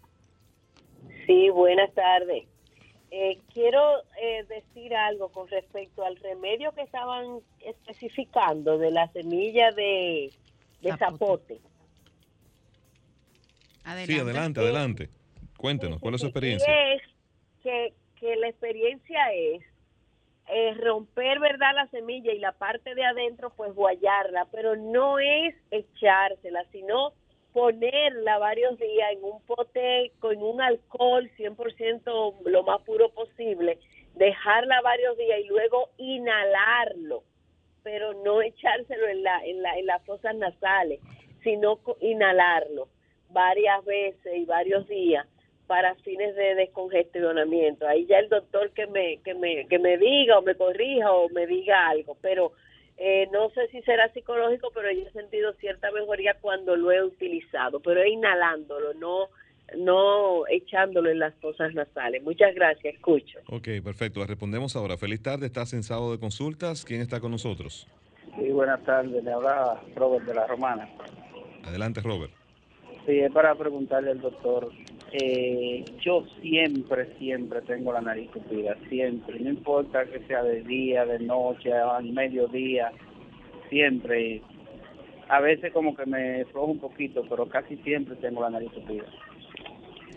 [1.25, 2.43] Sí, buenas tardes.
[3.15, 9.71] Eh, quiero eh, decir algo con respecto al remedio que estaban especificando de la semilla
[9.71, 10.33] de,
[10.81, 11.59] de zapote.
[14.07, 15.09] Sí, adelante, adelante.
[15.57, 16.67] Cuéntenos, ¿cuál es su experiencia?
[16.67, 17.01] Y es
[17.61, 19.61] que, que la experiencia es
[20.47, 25.53] eh, romper, ¿verdad?, la semilla y la parte de adentro, pues guayarla, pero no es
[25.69, 27.13] echársela, sino
[27.53, 33.77] ponerla varios días en un pote con un alcohol 100% lo más puro posible,
[34.15, 37.23] dejarla varios días y luego inhalarlo,
[37.83, 40.99] pero no echárselo en, la, en, la, en las fosas nasales,
[41.43, 42.87] sino inhalarlo
[43.29, 45.27] varias veces y varios días
[45.67, 47.87] para fines de descongestionamiento.
[47.87, 51.29] Ahí ya el doctor que me, que me, que me diga o me corrija o
[51.29, 52.51] me diga algo, pero
[52.97, 57.03] eh, no sé si será psicológico, pero yo he sentido cierta mejoría cuando lo he
[57.03, 59.29] utilizado, pero es inhalándolo, no
[59.77, 62.21] no echándolo en las fosas nasales.
[62.21, 63.39] Muchas gracias, escucho.
[63.47, 64.23] Ok, perfecto.
[64.25, 64.97] Respondemos ahora.
[64.97, 65.47] Feliz tarde.
[65.47, 66.85] Estás en sábado de consultas.
[66.85, 67.87] ¿Quién está con nosotros?
[68.37, 70.89] Sí, buenas tardes, le habla Robert de la Romana.
[71.63, 72.31] Adelante, Robert.
[73.05, 74.69] Sí, es para preguntarle al doctor.
[75.15, 79.39] Eh, yo siempre, siempre tengo la nariz tupida, siempre.
[79.39, 82.91] No importa que sea de día, de noche, al mediodía,
[83.69, 84.41] siempre.
[85.29, 89.05] A veces como que me flojo un poquito, pero casi siempre tengo la nariz tupida.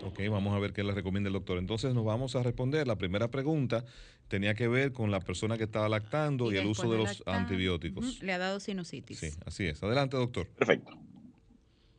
[0.03, 1.59] Ok, vamos a ver qué le recomienda el doctor.
[1.59, 2.87] Entonces nos vamos a responder.
[2.87, 3.85] La primera pregunta
[4.27, 8.23] tenía que ver con la persona que estaba lactando y, el uso de los antibióticos.
[8.23, 9.19] Le ha dado sinusitis.
[9.19, 9.83] Sí, así es.
[9.83, 10.47] Adelante, doctor.
[10.47, 10.91] Perfecto.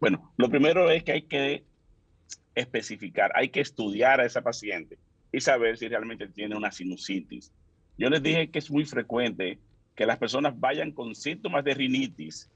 [0.01, 1.65] Bueno, lo primero es que hay que
[2.55, 4.99] especificar, hay que estudiar a esa paciente
[5.33, 7.53] y saber si realmente tiene una sinusitis.
[7.97, 9.59] Yo les dije que es muy frecuente
[9.95, 12.49] que las personas vayan con síntomas de rinitis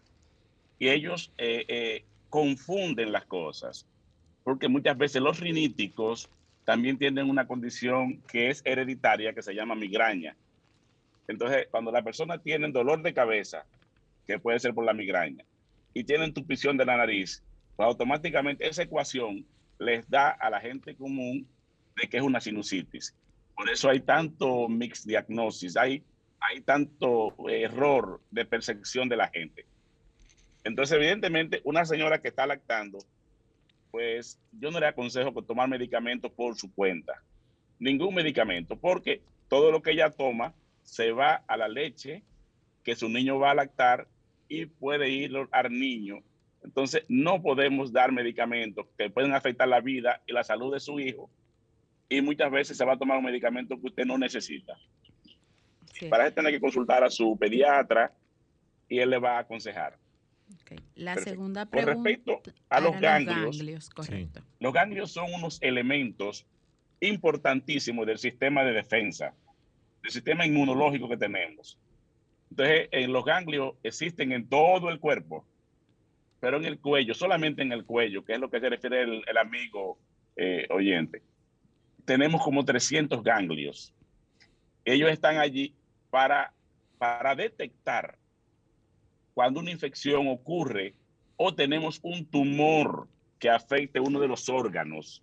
[0.79, 3.87] y ellos eh, eh, confunden las cosas,
[4.45, 6.29] porque muchas veces los riníticos
[6.65, 10.37] también tienen una condición que es hereditaria que se llama migraña.
[11.29, 13.65] Entonces, cuando la persona tiene dolor de cabeza,
[14.27, 15.45] que puede ser por la migraña,
[15.95, 17.43] y tienen tupición de la nariz,
[17.77, 19.45] pues automáticamente esa ecuación
[19.83, 21.47] les da a la gente común
[21.97, 23.15] de que es una sinusitis.
[23.55, 26.03] Por eso hay tanto mix diagnosis, hay,
[26.41, 29.67] hay tanto error de percepción de la gente.
[30.65, 32.99] Entonces, evidentemente, una señora que está lactando,
[33.91, 37.23] pues yo no le aconsejo que tomar medicamentos por su cuenta.
[37.79, 42.23] Ningún medicamento, porque todo lo que ella toma se va a la leche
[42.85, 44.09] que su niño va a lactar
[44.49, 46.23] y puede ir al niño.
[46.65, 51.01] Entonces, no podemos dar medicamentos que pueden afectar la vida y la salud de su
[51.01, 51.29] hijo.
[52.09, 54.77] Y muchas veces se va a tomar un medicamento que usted no necesita.
[56.11, 58.13] Para eso tiene que consultar a su pediatra
[58.89, 59.99] y él le va a aconsejar.
[60.95, 61.31] La Perfecto.
[61.31, 62.09] segunda Con pregunta.
[62.11, 64.43] respecto a los era ganglios, correcto.
[64.61, 66.47] los ganglios son unos elementos
[67.01, 69.35] importantísimos del sistema de defensa,
[70.03, 71.79] del sistema inmunológico que tenemos.
[72.51, 75.45] Entonces, en los ganglios existen en todo el cuerpo.
[76.43, 79.39] Pero en el cuello, solamente en el cuello, que es lo que se refiere el,
[79.39, 79.97] amigo
[80.35, 81.23] eh, oyente,
[82.05, 83.95] tenemos como 300 ganglios.
[84.85, 85.73] Ellos están allí
[86.11, 86.53] para,
[86.99, 88.19] para detectar
[89.35, 90.97] cuando una infección ocurre
[91.37, 93.07] o tenemos un tumor
[93.39, 95.23] que afecte uno de los órganos.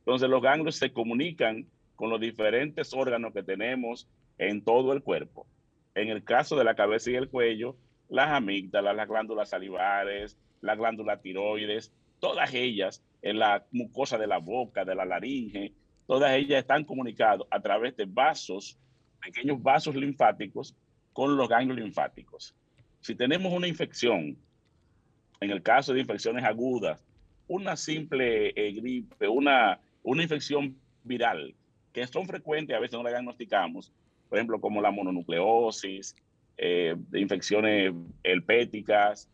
[0.00, 5.46] Entonces los ganglios se comunican con los diferentes órganos que tenemos en todo el cuerpo.
[5.94, 7.74] En el caso de la cabeza y el cuello,
[8.12, 14.36] las amígdalas, las glándulas salivares, la glándula tiroides, todas ellas en la mucosa de la
[14.36, 15.72] boca, de la laringe,
[16.06, 18.78] todas ellas están comunicadas a través de vasos,
[19.24, 20.76] pequeños vasos linfáticos
[21.14, 22.54] con los ganglios linfáticos.
[23.00, 24.36] Si tenemos una infección,
[25.40, 27.02] en el caso de infecciones agudas,
[27.48, 31.54] una simple eh, gripe, una, una infección viral,
[31.94, 33.90] que son frecuentes, a veces no la diagnosticamos,
[34.28, 36.14] por ejemplo, como la mononucleosis,
[36.56, 39.28] eh, de infecciones herpéticas,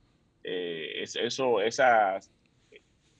[0.44, 2.30] eh, eso, esas,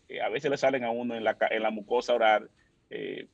[0.09, 2.51] eh, a veces le salen a uno en la, mucosa oral
[2.91, 3.27] eh,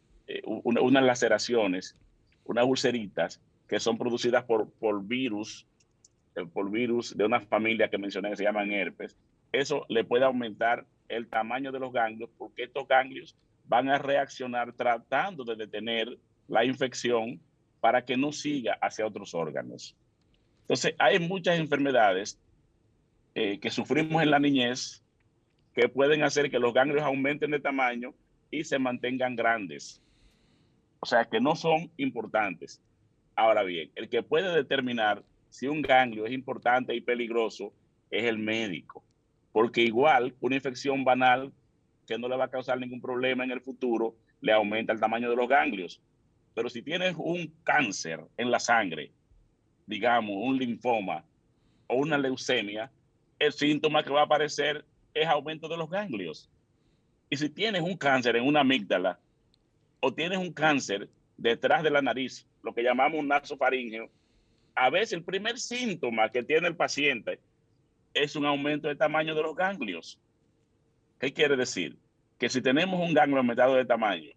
[0.44, 1.96] una- unas laceraciones,
[2.44, 5.66] unas ulceritas que son producidas por, por virus,
[6.52, 9.16] por virus de una familia que mencioné que se llaman herpes.
[9.52, 14.72] Eso le puede aumentar el tamaño de los ganglios porque estos ganglios van a reaccionar
[14.72, 17.40] tratando de detener la infección
[17.80, 19.96] para que no siga hacia otros órganos.
[20.64, 22.40] Entonces, hay muchas enfermedades
[23.34, 25.02] eh, que sufrimos en la niñez
[25.74, 28.14] que pueden hacer que los ganglios aumenten de tamaño
[28.50, 30.00] y se mantengan grandes.
[31.00, 32.80] O sea, que no son importantes.
[33.36, 37.72] Ahora bien, el que puede determinar si un ganglio es importante y peligroso
[38.10, 39.04] es el médico.
[39.52, 41.52] Porque igual una infección banal
[42.06, 45.28] que no le va a causar ningún problema en el futuro, le aumenta el tamaño
[45.28, 46.00] de los ganglios.
[46.54, 49.10] Pero si tienes un cáncer en la sangre,
[49.86, 51.24] digamos, un linfoma
[51.86, 52.90] o una leucemia,
[53.38, 56.50] el síntoma que va a aparecer es aumento de los ganglios.
[57.30, 59.18] Y si tienes un cáncer en una amígdala
[60.00, 64.10] o tienes un cáncer detrás de la nariz, lo que llamamos un nasofaríngeo,
[64.74, 67.38] a veces el primer síntoma que tiene el paciente
[68.12, 70.18] es un aumento de tamaño de los ganglios.
[71.18, 71.96] ¿Qué quiere decir?
[72.38, 74.30] Que si tenemos un ganglio aumentado de tamaño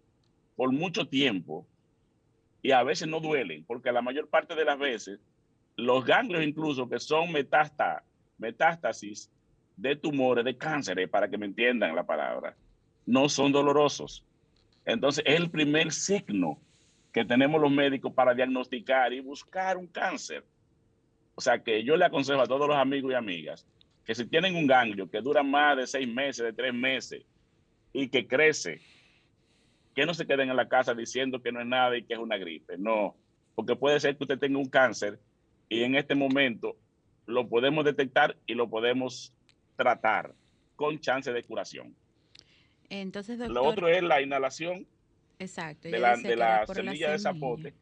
[0.56, 1.66] por mucho tiempo
[2.62, 5.20] y a veces no duelen, porque la mayor parte de las veces
[5.78, 8.02] los ganglios incluso que son metásta-
[8.36, 9.30] metástasis
[9.76, 12.56] de tumores, de cánceres, para que me entiendan la palabra,
[13.06, 14.24] no son dolorosos.
[14.84, 16.58] Entonces es el primer signo
[17.12, 20.44] que tenemos los médicos para diagnosticar y buscar un cáncer.
[21.36, 23.64] O sea que yo le aconsejo a todos los amigos y amigas
[24.04, 27.24] que si tienen un ganglio que dura más de seis meses, de tres meses
[27.92, 28.80] y que crece,
[29.94, 32.18] que no se queden en la casa diciendo que no es nada y que es
[32.18, 32.76] una gripe.
[32.78, 33.14] No,
[33.54, 35.20] porque puede ser que usted tenga un cáncer
[35.68, 36.76] y en este momento
[37.26, 39.32] lo podemos detectar y lo podemos
[39.76, 40.34] tratar
[40.76, 41.94] con chance de curación.
[42.90, 43.54] Entonces, doctor.
[43.54, 44.86] Lo otro es la inhalación
[45.38, 45.88] Exacto.
[45.88, 47.74] de la, de la semilla de zapote.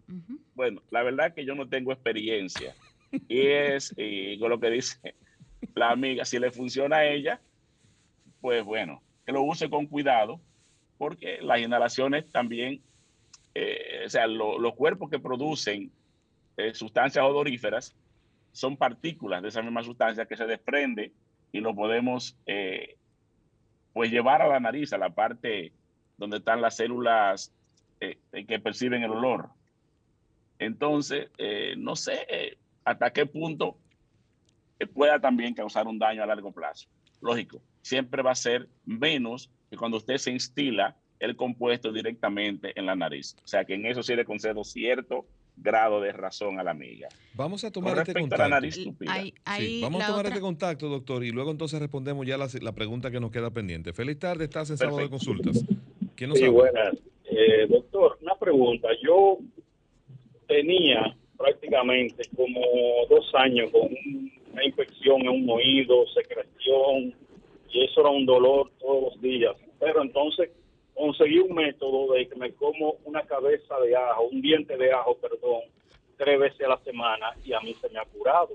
[0.55, 2.75] Bueno, la verdad que yo no tengo experiencia.
[3.29, 5.15] Y es, y con lo que dice
[5.75, 7.41] la amiga, si le funciona a ella,
[8.41, 10.41] pues bueno, que lo use con cuidado,
[10.99, 12.83] porque las inhalaciones también,
[13.55, 15.93] eh, o sea, lo- los cuerpos que producen
[16.57, 17.95] eh, sustancias odoríferas
[18.53, 21.13] son partículas de esa misma sustancia que se desprende
[21.53, 22.97] y lo podemos eh,
[23.93, 25.73] pues llevar a la nariz, a la parte
[26.17, 27.53] donde están las células
[28.01, 29.51] eh, que perciben el olor.
[30.59, 31.29] Entonces,
[31.77, 33.77] no sé hasta qué punto
[34.95, 36.89] pueda también causar un daño a largo plazo.
[37.21, 42.87] Lógico, siempre va a ser menos que cuando usted se instila el compuesto directamente en
[42.87, 43.37] la nariz.
[43.45, 47.09] O sea que en eso sí le concedo cierto grado de razón a la amiga.
[47.35, 48.49] Vamos a Con tomar este respecto a la contacto.
[48.51, 49.13] nariz tupida.
[49.13, 52.37] Hay- Sí, hay vamos a tomar otra- este contacto, doctor, y luego entonces respondemos ya
[52.37, 53.93] la, la pregunta que nos queda pendiente.
[53.93, 55.65] Feliz tarde, estás en sábado de consultas.
[56.15, 56.57] ¿Quién nos Sí, habla?
[56.59, 56.95] buenas.
[57.25, 58.89] Eh, doctor, una pregunta.
[59.03, 59.39] Yo
[60.47, 62.61] tenía prácticamente como
[63.11, 67.15] dos años con un- una infección en un oído, secreción,
[67.73, 69.55] y eso era un dolor todos los días.
[69.79, 70.51] Pero entonces
[70.97, 75.17] conseguí un método de que me como una cabeza de ajo, un diente de ajo,
[75.19, 75.63] perdón,
[76.17, 78.55] tres veces a la semana y a mí se me ha curado.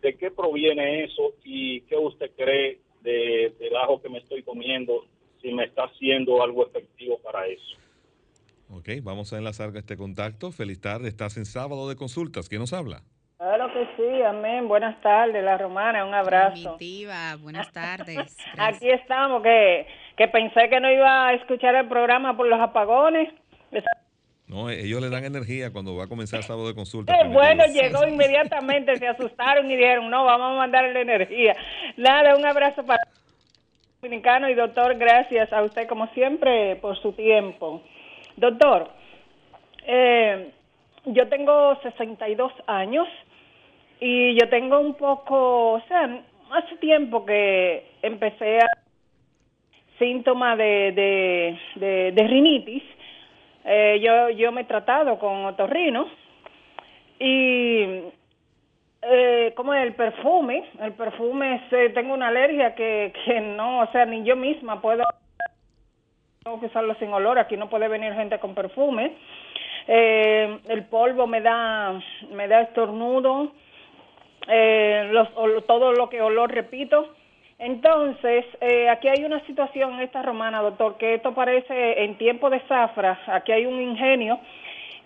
[0.00, 5.04] ¿De qué proviene eso y qué usted cree de, del ajo que me estoy comiendo?
[5.42, 7.76] Si me está haciendo algo efectivo para eso.
[8.70, 10.52] Ok, vamos a enlazar este contacto.
[10.52, 12.48] Feliz tarde, estás en sábado de consultas.
[12.48, 13.02] ¿Quién nos habla?
[13.36, 14.68] Claro que sí, amén.
[14.68, 16.76] Buenas tardes, la romana, un abrazo.
[16.76, 18.36] Primitiva, buenas tardes.
[18.56, 23.32] Aquí estamos, que, que pensé que no iba a escuchar el programa por los apagones.
[24.46, 27.12] No, ellos le dan energía cuando va a comenzar el sábado de consulta.
[27.12, 27.40] Primitivo.
[27.40, 31.56] bueno, llegó inmediatamente, se asustaron y dijeron, no, vamos a mandarle energía.
[31.96, 33.00] Nada, un abrazo para
[34.02, 37.82] dominicano y doctor, gracias a usted como siempre por su tiempo.
[38.36, 38.90] Doctor,
[39.86, 40.50] eh,
[41.06, 43.08] yo tengo 62 años
[43.98, 46.22] y yo tengo un poco, o sea,
[46.52, 48.83] hace tiempo que empecé a
[49.98, 50.92] síntomas de,
[51.76, 52.82] de, de, rinitis.
[53.64, 56.06] Eh, yo, yo me he tratado con otorrino
[57.18, 58.02] y
[59.02, 64.04] eh, como el perfume, el perfume, se- tengo una alergia que, que no, o sea,
[64.06, 65.04] ni yo misma puedo
[66.42, 69.12] tengo que usarlo sin olor, aquí no puede venir gente con perfume.
[69.88, 71.98] Eh, el polvo me da,
[72.30, 73.52] me da estornudo,
[74.48, 75.28] eh, los,
[75.66, 77.13] todo lo que olor repito.
[77.64, 82.50] Entonces, eh, aquí hay una situación en esta romana, doctor, que esto parece en tiempo
[82.50, 84.38] de zafra, aquí hay un ingenio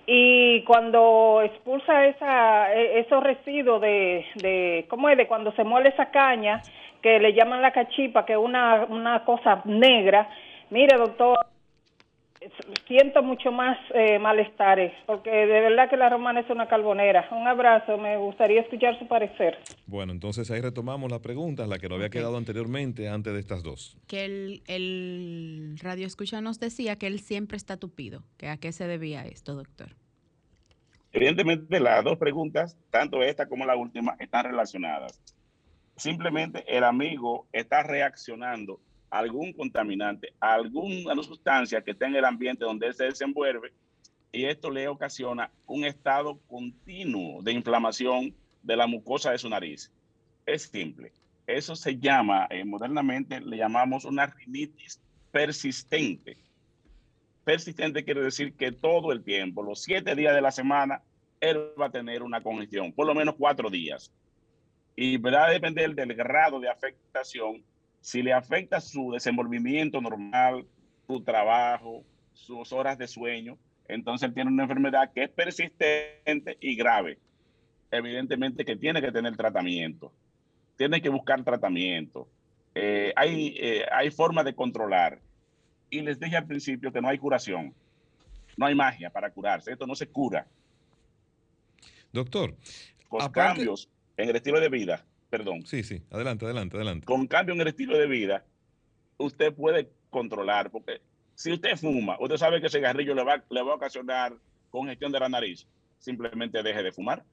[0.07, 5.17] y cuando expulsa esa, e- esos residuos de, de, ¿cómo es?
[5.17, 6.65] De cuando se muele esa caña,
[7.01, 10.29] que le llaman la cachipa, que es una, una cosa negra,
[10.71, 11.39] mire doctor,
[12.87, 17.29] siento mucho más eh, malestares, porque de verdad que la romana es una carbonera.
[17.33, 19.59] Un abrazo, me gustaría escuchar su parecer.
[19.87, 23.63] Bueno, entonces ahí retomamos las preguntas, la que no había quedado anteriormente antes de estas
[23.63, 23.97] dos.
[24.07, 28.23] Que el, el radio escucha nos decía que él siempre está tupido.
[28.37, 29.97] Que ¿A qué se debía esto, doctor?
[31.13, 35.21] Evidentemente, las dos preguntas, tanto esta como la última, están relacionadas.
[35.97, 42.87] Simplemente el amigo está reaccionando algún contaminante, alguna sustancia que está en el ambiente donde
[42.87, 43.73] él se desenvuelve,
[44.31, 49.91] y esto le ocasiona un estado continuo de inflamación de la mucosa de su nariz.
[50.45, 51.13] Es simple.
[51.47, 55.01] Eso se llama, eh, modernamente le llamamos una rinitis
[55.33, 56.37] persistente
[57.49, 61.01] persistente quiere decir que todo el tiempo, los siete días de la semana,
[61.41, 64.13] él va a tener una congestión, por lo menos cuatro días.
[64.95, 67.65] Y va a depender del grado de afectación,
[68.01, 70.67] si le afecta su desenvolvimiento normal,
[71.07, 73.59] su trabajo, sus horas de sueño,
[73.89, 77.19] entonces él tiene una enfermedad que es persistente y grave.
[77.91, 80.13] Evidentemente que tiene que tener tratamiento,
[80.77, 82.29] tiene que buscar tratamiento.
[82.75, 85.21] Eh, hay, eh, hay formas de controlar
[85.91, 87.75] y les dije al principio que no hay curación.
[88.57, 89.73] No hay magia para curarse.
[89.73, 90.47] Esto no se cura.
[92.13, 92.55] Doctor,
[93.09, 95.67] Con aparte- cambios en el estilo de vida, perdón.
[95.67, 97.07] Sí, sí, adelante, adelante, adelante.
[97.07, 98.45] Con cambios en el estilo de vida,
[99.17, 101.01] usted puede controlar, porque
[101.35, 104.35] si usted fuma, usted sabe que ese cigarrillo le va, le va a ocasionar
[104.71, 105.67] congestión de la nariz,
[105.99, 107.25] simplemente deje de fumar.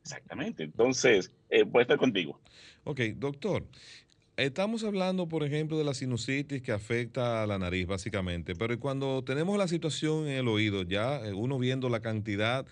[0.00, 0.62] Exactamente.
[0.62, 2.40] Entonces, eh, puede estar contigo.
[2.84, 3.66] Ok, doctor.
[4.36, 8.76] Estamos hablando, por ejemplo, de la sinusitis que afecta a la nariz, básicamente, pero ¿y
[8.76, 12.66] cuando tenemos la situación en el oído, ya eh, uno viendo la cantidad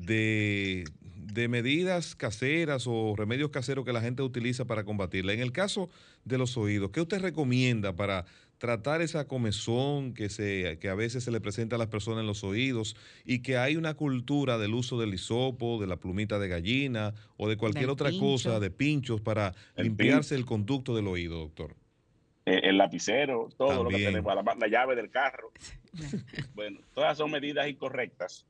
[0.00, 5.32] de, de medidas caseras o remedios caseros que la gente utiliza para combatirla.
[5.32, 5.88] En el caso
[6.24, 8.24] de los oídos, ¿qué usted recomienda para
[8.58, 12.26] tratar esa comezón que, se, que a veces se le presenta a las personas en
[12.26, 16.48] los oídos y que hay una cultura del uso del hisopo, de la plumita de
[16.48, 18.24] gallina o de cualquier Del otra pincho.
[18.24, 21.74] cosa, de pinchos para El limpiarse el conducto del oído, doctor?
[22.46, 25.50] Eh, el lapicero, todo lo que tenemos, la, la llave del carro.
[26.54, 28.46] bueno, todas son medidas incorrectas.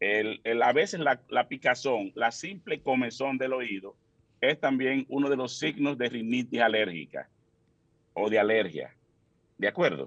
[0.00, 3.96] A veces la, picazón, la simple comezón del oído,
[4.40, 7.28] es también uno de los signos de rinitis alérgica
[8.14, 8.94] o de alergia.
[9.56, 10.06] ¿De acuerdo?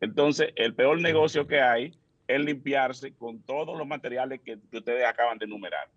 [0.00, 5.04] Entonces, el peor negocio que hay es limpiarse con todos los materiales que, que ustedes
[5.04, 5.88] acaban de enumerar.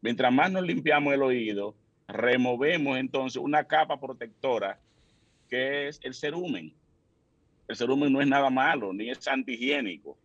[0.00, 1.76] Mientras más nos limpiamos el oído,
[2.08, 4.78] removemos entonces una capa protectora
[5.48, 6.72] que es el cerumen.
[7.68, 10.16] El cerumen no es nada malo, ni es antihigiénico.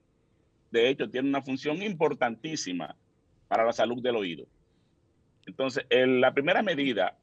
[0.71, 2.95] De hecho, tiene una función importantísima
[3.47, 4.45] para la salud del oído.
[5.45, 7.17] Entonces, la primera medida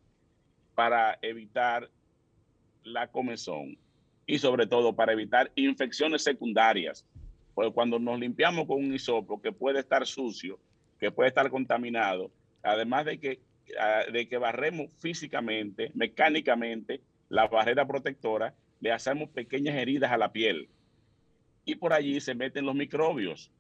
[0.74, 1.90] para evitar
[2.82, 3.78] la comezón
[4.26, 7.06] y sobre todo para evitar infecciones secundarias,
[7.54, 10.58] porque cuando nos limpiamos con un hisopo que puede estar sucio,
[10.98, 12.30] que puede estar contaminado,
[12.62, 13.40] además de que,
[13.78, 20.32] ah, de que barremos físicamente, mecánicamente, la barrera protectora, le hacemos pequeñas heridas a la
[20.32, 20.68] piel
[21.64, 23.50] y por allí se meten los microbios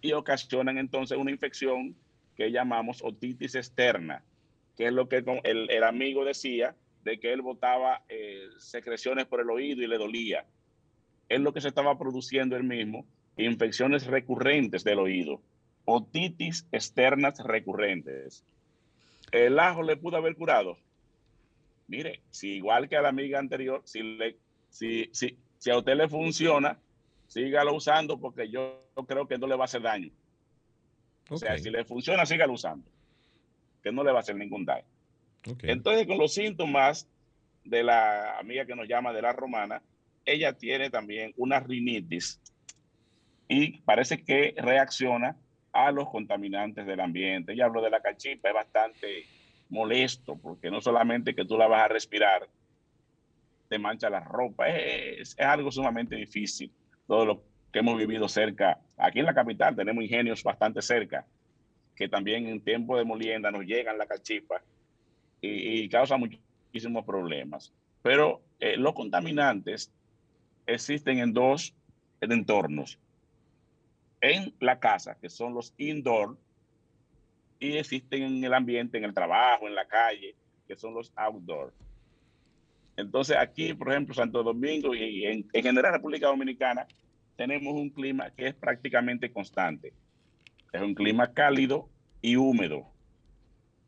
[0.00, 1.94] y ocasionan entonces una infección
[2.36, 4.22] que llamamos otitis externa,
[4.76, 6.74] que es lo que el, el amigo decía
[7.04, 10.44] de que él botaba eh, secreciones por el oído y le dolía.
[11.28, 13.04] Es lo que se estaba produciendo él mismo,
[13.36, 15.40] infecciones recurrentes del oído,
[15.84, 18.44] otitis externas recurrentes.
[19.30, 20.76] ¿El ajo le pudo haber curado?
[21.88, 24.36] Mire, si igual que a la amiga anterior, si, le,
[24.70, 26.78] si, si, si a usted le funciona,
[27.32, 30.10] sígalo usando porque yo creo que no le va a hacer daño.
[31.30, 32.86] O sea, si le funciona, sígalo usando.
[33.82, 34.84] Que no le va a hacer ningún daño.
[35.62, 37.08] Entonces, con los síntomas
[37.64, 39.82] de la amiga que nos llama de la romana,
[40.26, 42.38] ella tiene también una rinitis
[43.48, 45.36] y parece que reacciona
[45.72, 47.52] a los contaminantes del ambiente.
[47.52, 49.24] Ella habló de la cachipa, es bastante
[49.70, 52.46] molesto porque no solamente que tú la vas a respirar,
[53.68, 56.70] te mancha la ropa, es, es algo sumamente difícil.
[57.12, 61.26] Todo lo que hemos vivido cerca, aquí en la capital tenemos ingenios bastante cerca,
[61.94, 64.62] que también en tiempo de molienda nos llegan la cachipa
[65.42, 67.70] y, y causa muchísimos problemas.
[68.00, 69.92] Pero eh, los contaminantes
[70.64, 71.74] existen en dos
[72.22, 72.98] entornos.
[74.22, 76.38] En la casa, que son los indoor,
[77.60, 80.34] y existen en el ambiente, en el trabajo, en la calle,
[80.66, 81.74] que son los outdoor.
[82.96, 86.86] Entonces aquí, por ejemplo, Santo Domingo y en, en general República Dominicana,
[87.36, 89.92] tenemos un clima que es prácticamente constante.
[90.72, 91.88] Es un clima cálido
[92.20, 92.86] y húmedo.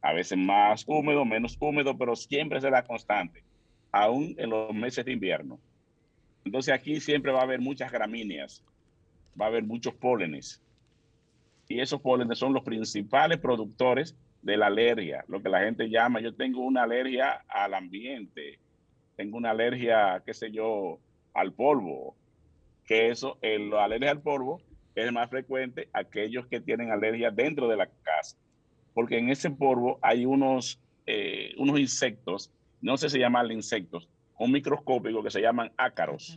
[0.02, 3.42] A veces más húmedo, menos húmedo, pero siempre será constante,
[3.90, 5.58] aún en los meses de invierno.
[6.44, 8.62] Entonces aquí siempre va a haber muchas gramíneas,
[9.40, 10.62] va a haber muchos pólenes.
[11.68, 16.20] Y esos pólenes son los principales productores de la alergia, lo que la gente llama,
[16.20, 18.58] yo tengo una alergia al ambiente,
[19.16, 20.98] tengo una alergia, qué sé yo,
[21.32, 22.14] al polvo,
[22.84, 24.60] que eso, el, la alergia al polvo
[24.94, 28.36] es más frecuente aquellos que tienen alergia dentro de la casa,
[28.92, 34.08] porque en ese polvo hay unos, eh, unos insectos, no sé si llaman insectos,
[34.38, 36.36] un microscópico que se llaman ácaros.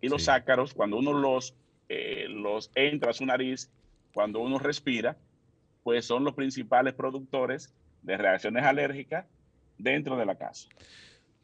[0.00, 0.30] Y los Sí.
[0.30, 1.56] ácaros, cuando uno los,
[1.88, 3.70] eh, los entra a su nariz,
[4.12, 5.16] cuando uno respira,
[5.82, 9.26] pues son los principales productores de reacciones alérgicas
[9.78, 10.68] dentro de la casa.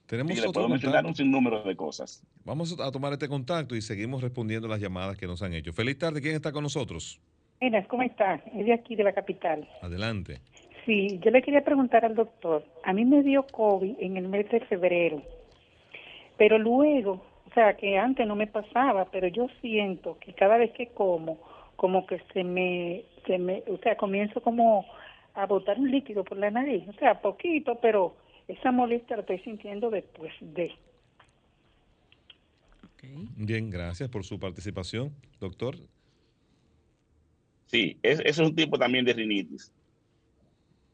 [0.07, 2.22] Tenemos Y le puedo mencionar un sinnúmero de cosas.
[2.44, 5.72] Vamos a tomar este contacto y seguimos respondiendo las llamadas que nos han hecho.
[5.72, 7.20] Feliz tarde, ¿quién está con nosotros?
[7.61, 8.34] Buenas, ¿cómo está?
[8.55, 9.68] Es de aquí, de la capital.
[9.82, 10.40] Adelante.
[10.84, 12.64] Sí, yo le quería preguntar al doctor.
[12.82, 15.22] A mí me dio COVID en el mes de febrero,
[16.36, 20.72] pero luego, o sea, que antes no me pasaba, pero yo siento que cada vez
[20.72, 21.38] que como,
[21.76, 24.84] como que se me, se me, o sea, comienzo como
[25.34, 28.16] a botar un líquido por la nariz, o sea, poquito, pero
[28.53, 30.72] esa molestia la estoy sintiendo después de.
[33.36, 35.76] Bien, gracias por su participación, doctor.
[37.66, 39.72] Sí, es, eso es un tipo también de rinitis.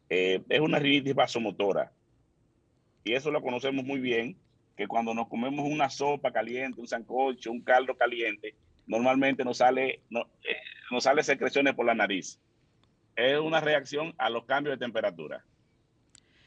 [0.08, 1.92] Eh, es una rinitis vasomotora.
[3.04, 4.36] Y eso lo conocemos muy bien,
[4.76, 8.54] que cuando nos comemos una sopa caliente, un sancocho, un caldo caliente,
[8.86, 10.56] normalmente nos sale, no, eh,
[10.90, 12.38] nos sale secreciones por la nariz.
[13.16, 15.44] Es una reacción a los cambios de temperatura.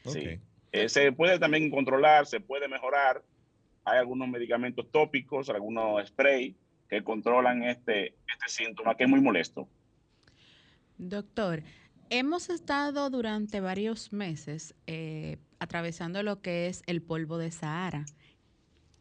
[0.04, 0.40] Sí.
[0.72, 3.22] Eh, se puede también controlar, se puede mejorar.
[3.84, 6.56] Hay algunos medicamentos tópicos, algunos spray
[6.88, 9.68] que controlan este, este síntoma que es muy molesto.
[10.96, 11.62] Doctor,
[12.10, 18.06] hemos estado durante varios meses eh, atravesando lo que es el polvo de Sahara.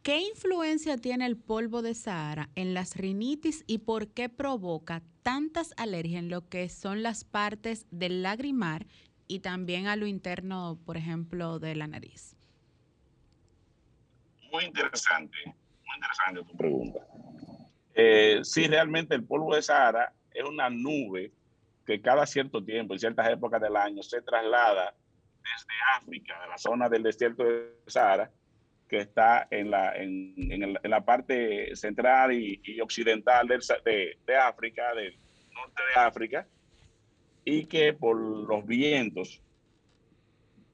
[0.03, 5.73] ¿Qué influencia tiene el polvo de Sahara en las rinitis y por qué provoca tantas
[5.77, 8.87] alergias en lo que son las partes del lagrimar
[9.31, 12.35] y también a lo interno, por ejemplo, de la nariz?
[14.51, 16.99] Muy interesante, muy interesante tu pregunta.
[17.93, 21.31] Eh, sí, realmente el polvo de Sahara es una nube
[21.85, 24.93] que cada cierto tiempo, en ciertas épocas del año, se traslada
[25.41, 28.29] desde África, de la zona del desierto de Sahara,
[28.89, 34.35] que está en la, en, en en la parte central y, y occidental de, de
[34.35, 35.17] África, del
[35.53, 36.47] norte de África,
[37.43, 39.41] y que por los vientos,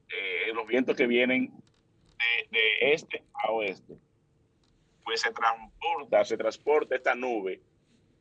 [0.09, 3.95] eh, los vientos que vienen de, de este a oeste,
[5.03, 7.61] pues se transporta, se transporta esta nube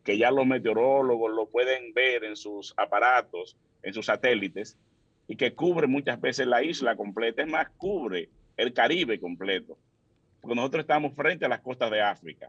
[0.07, 4.78] que ya los meteorólogos lo pueden ver en sus aparatos, en sus satélites,
[5.26, 9.76] y que cubre muchas veces la isla completa, es más, cubre el Caribe completo,
[10.40, 12.49] porque nosotros estamos frente a las costas de África.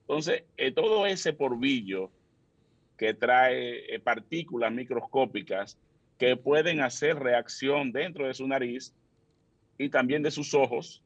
[0.00, 2.10] Entonces, eh, todo ese porvillo
[2.96, 5.78] que trae eh, partículas microscópicas
[6.18, 8.94] que pueden hacer reacción dentro de su nariz
[9.78, 11.02] y también de sus ojos,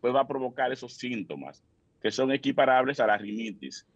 [0.00, 1.62] pues va a provocar esos síntomas
[2.00, 3.86] que son equiparables a la rinitis.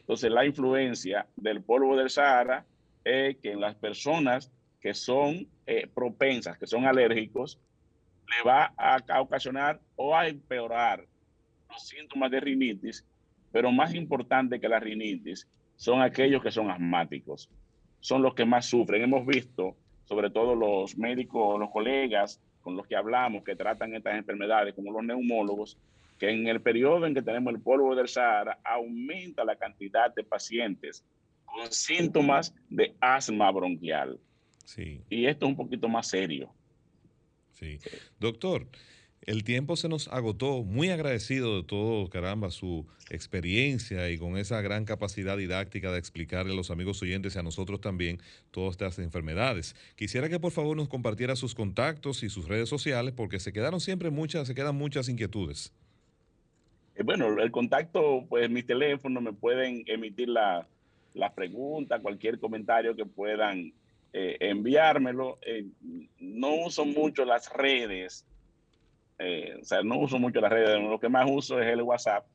[0.00, 2.64] Entonces, la influencia del polvo del Sahara
[3.02, 7.58] es que en las personas que son eh, propensas, que son alérgicos,
[8.28, 11.04] le va a, a ocasionar o a empeorar
[11.70, 13.04] los síntomas de rinitis,
[13.50, 17.48] pero más importante que la rinitis son aquellos que son asmáticos,
[18.00, 19.02] son los que más sufren.
[19.02, 24.16] Hemos visto, sobre todo los médicos, los colegas con los que hablamos que tratan estas
[24.16, 25.78] enfermedades, como los neumólogos,
[26.18, 30.24] que en el periodo en que tenemos el polvo del Sahara aumenta la cantidad de
[30.24, 31.04] pacientes
[31.44, 34.18] con síntomas de asma bronquial.
[34.64, 35.00] Sí.
[35.08, 36.50] Y esto es un poquito más serio.
[37.54, 37.78] Sí.
[38.18, 38.66] Doctor,
[39.26, 40.62] el tiempo se nos agotó.
[40.62, 46.52] Muy agradecido de todo, caramba, su experiencia y con esa gran capacidad didáctica de explicarle
[46.52, 48.18] a los amigos oyentes y a nosotros también
[48.52, 49.74] todas estas enfermedades.
[49.96, 53.80] Quisiera que por favor nos compartiera sus contactos y sus redes sociales porque se quedaron
[53.80, 55.72] siempre muchas, se quedan muchas inquietudes.
[56.94, 60.68] Eh, Bueno, el contacto, pues mi teléfono, me pueden emitir la,
[61.14, 63.72] la pregunta, cualquier comentario que puedan
[64.12, 65.38] eh, enviármelo.
[65.44, 65.66] Eh,
[66.20, 68.24] no uso mucho las redes,
[69.18, 72.26] eh, o sea, no uso mucho las redes, lo que más uso es el WhatsApp.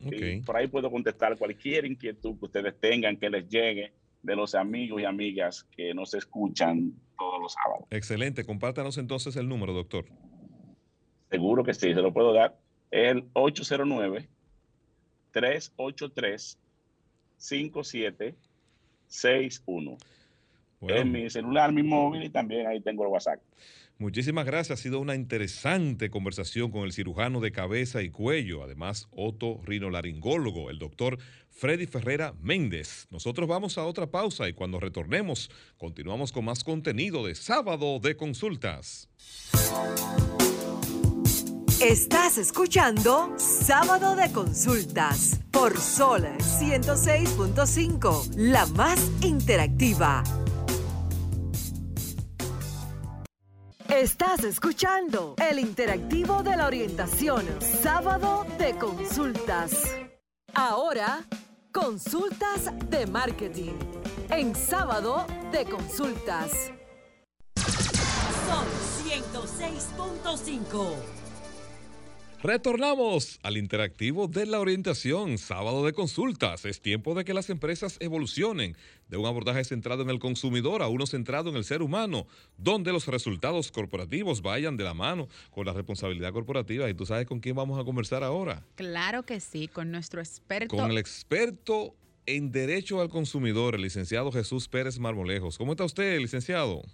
[0.00, 3.92] Y por ahí puedo contestar cualquier inquietud que ustedes tengan que les llegue
[4.22, 7.86] de los amigos y amigas que nos escuchan todos los sábados.
[7.90, 8.44] Excelente.
[8.44, 10.06] Compártanos entonces el número, doctor.
[11.30, 12.58] Seguro que sí, se lo puedo dar.
[12.90, 13.28] El
[20.80, 20.96] 809-383-5761.
[20.96, 23.40] Es mi celular, mi móvil y también ahí tengo el WhatsApp.
[23.98, 24.80] Muchísimas gracias.
[24.80, 30.78] Ha sido una interesante conversación con el cirujano de cabeza y cuello, además otorrinolaringólogo, el
[30.78, 31.18] doctor
[31.50, 33.06] Freddy Ferrera Méndez.
[33.10, 38.16] Nosotros vamos a otra pausa y cuando retornemos continuamos con más contenido de sábado de
[38.16, 39.10] consultas.
[41.82, 50.22] Estás escuchando Sábado de Consultas por Sol 106.5, la más interactiva.
[53.92, 59.72] Estás escuchando el interactivo de la orientación, Sábado de Consultas.
[60.54, 61.24] Ahora,
[61.72, 63.74] consultas de marketing.
[64.30, 66.70] En Sábado de Consultas.
[68.46, 68.64] Son
[69.04, 71.19] 106.5.
[72.42, 76.64] Retornamos al interactivo de la orientación, sábado de consultas.
[76.64, 78.78] Es tiempo de que las empresas evolucionen
[79.08, 82.26] de un abordaje centrado en el consumidor a uno centrado en el ser humano,
[82.56, 86.88] donde los resultados corporativos vayan de la mano con la responsabilidad corporativa.
[86.88, 88.64] ¿Y tú sabes con quién vamos a conversar ahora?
[88.74, 90.74] Claro que sí, con nuestro experto.
[90.76, 95.58] Con el experto en Derecho al Consumidor, el licenciado Jesús Pérez Marmolejos.
[95.58, 96.84] ¿Cómo está usted, licenciado?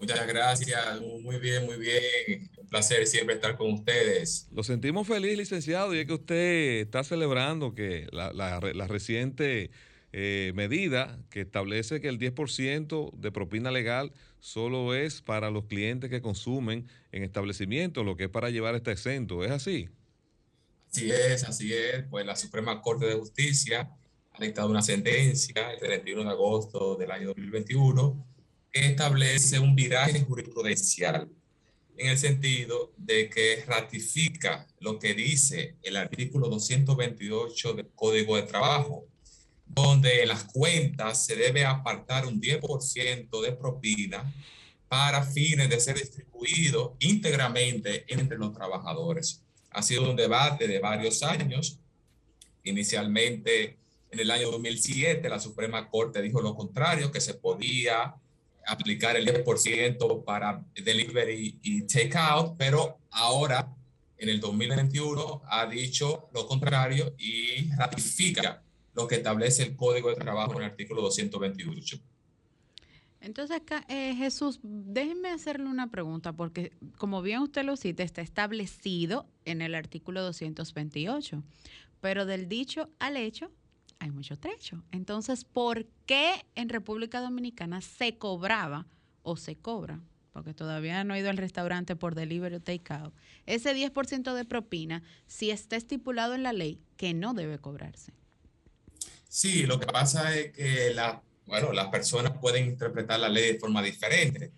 [0.00, 2.50] Muchas gracias, muy bien, muy bien.
[2.56, 4.48] Un placer siempre estar con ustedes.
[4.50, 9.70] Lo sentimos feliz, licenciado, y es que usted está celebrando que la, la- la reciente
[10.12, 16.08] eh, medida que establece que el 10% de propina legal solo es para los clientes
[16.10, 19.44] que consumen en establecimientos, lo que es para llevar este exento.
[19.44, 19.88] ¿Es así?
[20.90, 22.04] Así es, así es.
[22.10, 23.90] Pues la Suprema Corte de Justicia
[24.32, 28.29] ha dictado una sentencia el 31 de agosto del año 2021 que
[28.72, 31.28] establece un viraje jurisprudencial
[31.96, 38.42] en el sentido de que ratifica lo que dice el artículo 228 del Código de
[38.44, 39.04] Trabajo,
[39.66, 44.32] donde en las cuentas se debe apartar un 10% de propina
[44.88, 49.42] para fines de ser distribuido íntegramente entre los trabajadores.
[49.70, 51.78] Ha sido un debate de varios años.
[52.64, 53.76] Inicialmente,
[54.10, 58.16] en el año 2007, la Suprema Corte dijo lo contrario, que se podía
[58.66, 63.74] aplicar el 10% para delivery y takeout, pero ahora,
[64.18, 68.62] en el 2021, ha dicho lo contrario y ratifica
[68.94, 72.00] lo que establece el Código de Trabajo en el artículo 228.
[73.20, 79.26] Entonces, eh, Jesús, déjenme hacerle una pregunta, porque como bien usted lo cita, está establecido
[79.44, 81.42] en el artículo 228,
[82.00, 83.50] pero del dicho al hecho
[84.00, 84.82] hay mucho trecho.
[84.90, 88.86] Entonces, ¿por qué en República Dominicana se cobraba
[89.22, 90.00] o se cobra?
[90.32, 93.14] Porque todavía no he ido al restaurante por delivery o takeout.
[93.46, 98.12] Ese 10% de propina, si está estipulado en la ley, que no debe cobrarse.
[99.28, 103.58] Sí, lo que pasa es que la, bueno, las personas pueden interpretar la ley de
[103.58, 104.50] forma diferente.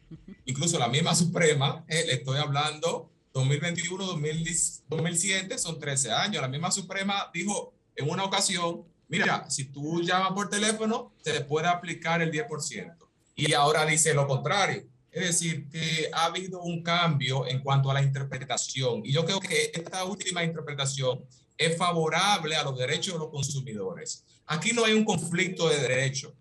[0.46, 6.42] Incluso la misma Suprema, eh, le estoy hablando 2021, 2010 2007, son 13 años.
[6.42, 11.68] La misma Suprema dijo en una ocasión, mira, si tú llamas por teléfono, te puede
[11.68, 12.96] aplicar el 10%.
[13.36, 14.84] Y ahora dice lo contrario.
[15.10, 19.02] Es decir, que ha habido un cambio en cuanto a la interpretación.
[19.04, 21.22] Y yo creo que esta última interpretación
[21.58, 24.24] es favorable a los derechos de los consumidores.
[24.46, 26.32] Aquí no hay un conflicto de derechos.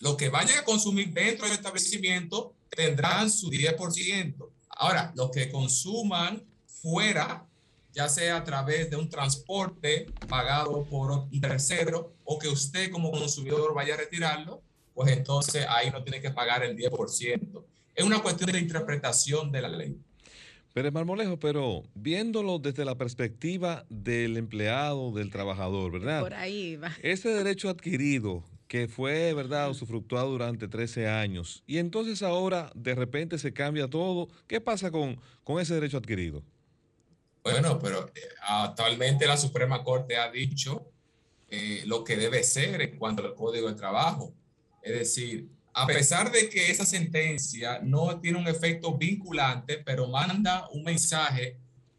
[0.00, 4.34] Los que vayan a consumir dentro del establecimiento tendrán su 10%.
[4.68, 7.46] Ahora, los que consuman fuera,
[7.92, 13.10] ya sea a través de un transporte pagado por un tercero o que usted como
[13.10, 14.62] consumidor vaya a retirarlo,
[14.94, 17.64] pues entonces ahí no tiene que pagar el 10%.
[17.94, 19.96] Es una cuestión de interpretación de la ley.
[20.72, 26.20] Pero es marmolejo, pero viéndolo desde la perspectiva del empleado, del trabajador, ¿verdad?
[26.20, 26.92] Por ahí va.
[27.02, 33.36] Ese derecho adquirido que fue, ¿verdad?, usufructuado durante 13 años y entonces ahora de repente
[33.36, 34.30] se cambia todo.
[34.46, 36.42] ¿Qué pasa con, con ese derecho adquirido?
[37.42, 40.90] Bueno, pero eh, actualmente la Suprema Corte ha dicho
[41.48, 44.32] eh, lo que debe ser en cuanto al Código de Trabajo.
[44.82, 50.68] Es decir, a pesar de que esa sentencia no tiene un efecto vinculante, pero manda
[50.70, 51.56] un mensaje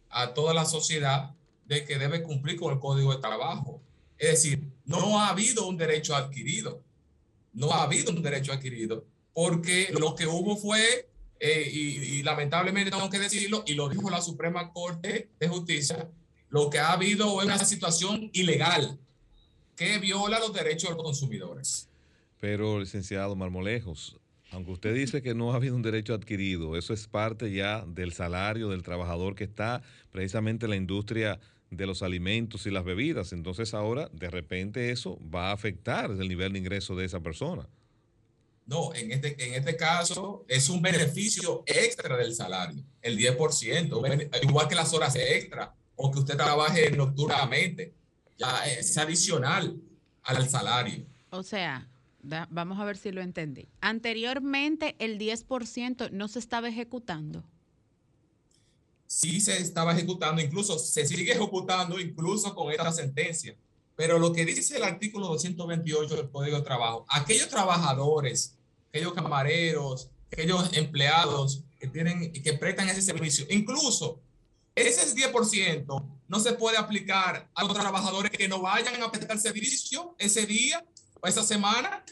[0.09, 1.31] a toda la sociedad
[1.65, 3.81] de que debe cumplir con el Código de Trabajo.
[4.17, 6.81] Es decir, no ha habido un derecho adquirido.
[7.51, 11.09] No ha habido un derecho adquirido porque lo que hubo fue,
[11.45, 11.79] eh, y,
[12.19, 16.07] y lamentablemente tengo que decirlo, y lo dijo la Suprema Corte de Justicia,
[16.47, 18.97] lo que ha habido es una situación ilegal
[19.75, 21.89] que viola los derechos de los consumidores.
[22.39, 24.15] Pero, licenciado Marmolejos,
[24.51, 28.13] aunque usted dice que no ha habido un derecho adquirido, eso es parte ya del
[28.13, 29.81] salario del trabajador que está
[30.11, 31.41] precisamente en la industria
[31.71, 33.33] de los alimentos y las bebidas.
[33.33, 37.67] Entonces ahora, de repente, eso va a afectar el nivel de ingreso de esa persona.
[38.65, 44.01] No, en este, en este caso es un beneficio extra del salario, el 10%, un
[44.01, 47.93] bene- igual que las horas extra o que usted trabaje nocturnamente,
[48.37, 49.75] ya es adicional
[50.23, 51.05] al salario.
[51.31, 51.87] O sea,
[52.21, 53.67] da- vamos a ver si lo entendí.
[53.81, 57.43] Anteriormente el 10% no se estaba ejecutando.
[59.05, 63.55] sí se estaba ejecutando, incluso se sigue ejecutando incluso con esta sentencia.
[63.95, 68.55] Pero lo que dice el artículo 228 del Código de Trabajo, aquellos trabajadores,
[68.89, 74.19] aquellos camareros, aquellos empleados que tienen que prestan ese servicio, incluso
[74.75, 80.15] ese 10% no se puede aplicar a los trabajadores que no vayan a prestar servicio
[80.17, 80.83] ese día
[81.21, 82.03] o esa semana.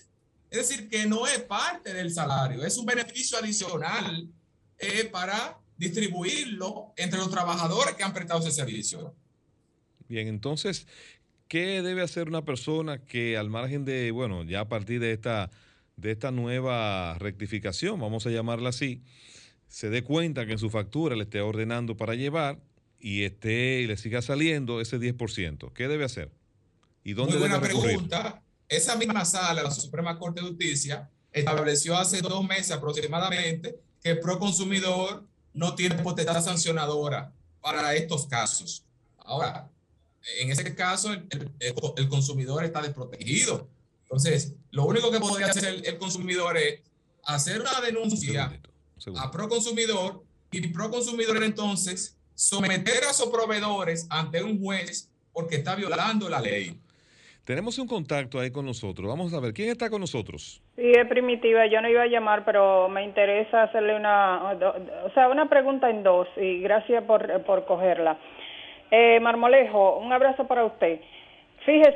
[0.51, 4.29] Es decir, que no es parte del salario, es un beneficio adicional
[4.77, 9.15] eh, para distribuirlo entre los trabajadores que han prestado ese servicio.
[10.07, 10.85] Bien, entonces,
[11.51, 15.51] ¿qué debe hacer una persona que al margen de, bueno, ya a partir de esta,
[15.97, 19.01] de esta nueva rectificación, vamos a llamarla así,
[19.67, 22.57] se dé cuenta que en su factura le esté ordenando para llevar
[23.01, 25.73] y esté y le siga saliendo ese 10%?
[25.73, 26.31] ¿Qué debe hacer?
[27.03, 28.41] ¿Y dónde Muy buena debe pregunta.
[28.69, 34.21] Esa misma sala, la Suprema Corte de Justicia, estableció hace dos meses aproximadamente que el
[34.21, 38.85] Proconsumidor no tiene potestad sancionadora para estos casos.
[39.17, 39.69] Ahora,
[40.39, 41.27] en ese caso, el,
[41.59, 43.67] el- el consumidor está desprotegido.
[44.03, 46.81] Entonces, lo único que podría hacer el, el consumidor es
[47.23, 48.51] hacer una denuncia
[49.17, 56.27] a Proconsumidor y Proconsumidor entonces someter a sus proveedores ante un juez porque está violando
[56.29, 56.77] la ley.
[57.45, 59.07] Tenemos un contacto ahí con nosotros.
[59.07, 60.61] Vamos a ver, ¿quién está con nosotros?
[60.75, 61.65] Sí, es primitiva.
[61.71, 64.51] Yo no iba a llamar, pero me interesa hacerle una,
[65.05, 68.19] o sea, una pregunta en dos y gracias por, por cogerla.
[68.91, 70.99] Eh, Marmolejo, un abrazo para usted.
[71.65, 71.95] Fíjese,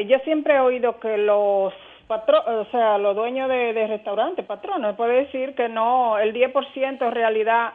[0.00, 1.72] eh, yo siempre he oído que los
[2.06, 7.06] patro, o sea, los dueños de, de restaurantes, patronos, puede decir que no, el 10%
[7.06, 7.72] en realidad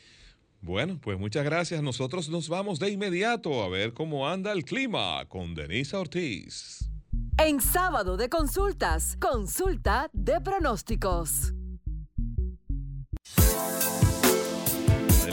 [0.60, 1.82] Bueno, pues muchas gracias.
[1.82, 6.88] Nosotros nos vamos de inmediato a ver cómo anda el clima con Denisa Ortiz.
[7.38, 11.52] En sábado de consultas, consulta de pronósticos.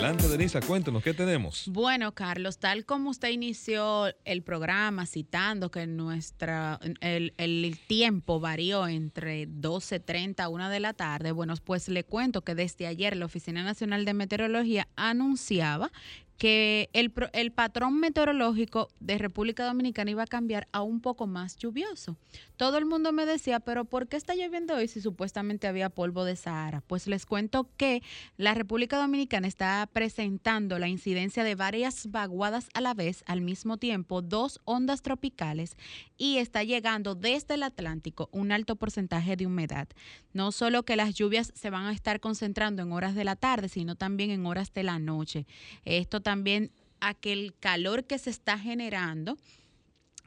[0.10, 0.28] Adelante.
[0.28, 1.66] Denisa, cuéntenos, ¿qué tenemos?
[1.68, 8.88] Bueno, Carlos, tal como usted inició el programa citando que nuestra el, el tiempo varió
[8.88, 13.26] entre 12.30 a 1 de la tarde, bueno, pues le cuento que desde ayer la
[13.26, 15.92] Oficina Nacional de Meteorología anunciaba
[16.40, 21.58] que el, el patrón meteorológico de República Dominicana iba a cambiar a un poco más
[21.58, 22.16] lluvioso.
[22.56, 26.24] Todo el mundo me decía, pero ¿por qué está lloviendo hoy si supuestamente había polvo
[26.24, 26.82] de Sahara?
[26.88, 28.02] Pues les cuento que
[28.38, 33.78] la República Dominicana está presentando la incidencia de varias vaguadas a la vez, al mismo
[33.78, 35.76] tiempo, dos ondas tropicales
[36.18, 39.90] y está llegando desde el Atlántico un alto porcentaje de humedad.
[40.34, 43.68] No solo que las lluvias se van a estar concentrando en horas de la tarde,
[43.68, 45.48] sino también en horas de la noche.
[45.86, 46.70] Esto también
[47.00, 49.36] a que el calor que se está generando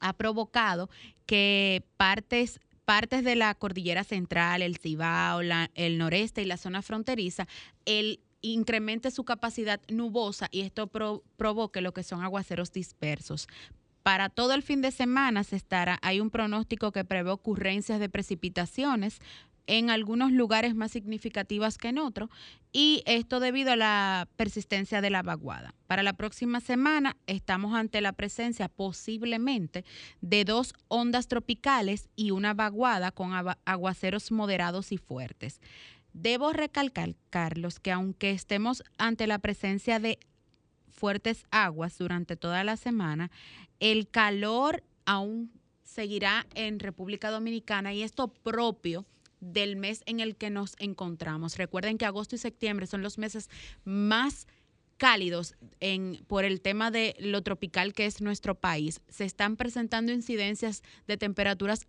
[0.01, 0.91] ha provocado
[1.27, 5.41] que partes partes de la cordillera central, el Cibao,
[5.75, 7.47] el noreste y la zona fronteriza,
[7.85, 13.47] el incremente su capacidad nubosa y esto pro- provoque lo que son aguaceros dispersos.
[14.03, 18.09] Para todo el fin de semana se estará, hay un pronóstico que prevé ocurrencias de
[18.09, 19.21] precipitaciones
[19.67, 22.31] en algunos lugares más significativas que en otros
[22.73, 25.75] y esto debido a la persistencia de la vaguada.
[25.87, 29.85] Para la próxima semana estamos ante la presencia posiblemente
[30.21, 33.33] de dos ondas tropicales y una vaguada con
[33.65, 35.61] aguaceros moderados y fuertes.
[36.13, 40.19] Debo recalcar, Carlos, que aunque estemos ante la presencia de
[40.91, 43.31] fuertes aguas durante toda la semana,
[43.81, 45.51] el calor aún
[45.83, 49.07] seguirá en República Dominicana y esto propio
[49.43, 51.59] del mes en el que nos encontramos.
[51.59, 53.51] Recuerden que agosto y septiembre son los meses
[53.84, 54.47] más
[54.97, 59.01] cálidos en, por el tema de lo tropical que es nuestro país.
[59.09, 61.86] Se están presentando incidencias de temperaturas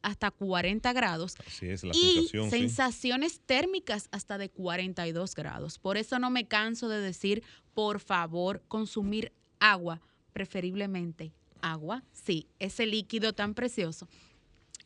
[0.00, 2.50] hasta 40 grados Así es la y sí.
[2.50, 5.78] sensaciones térmicas hasta de 42 grados.
[5.78, 7.42] Por eso no me canso de decir,
[7.74, 10.00] por favor, consumir agua,
[10.32, 11.32] preferiblemente
[11.62, 14.08] agua, sí, ese líquido tan precioso.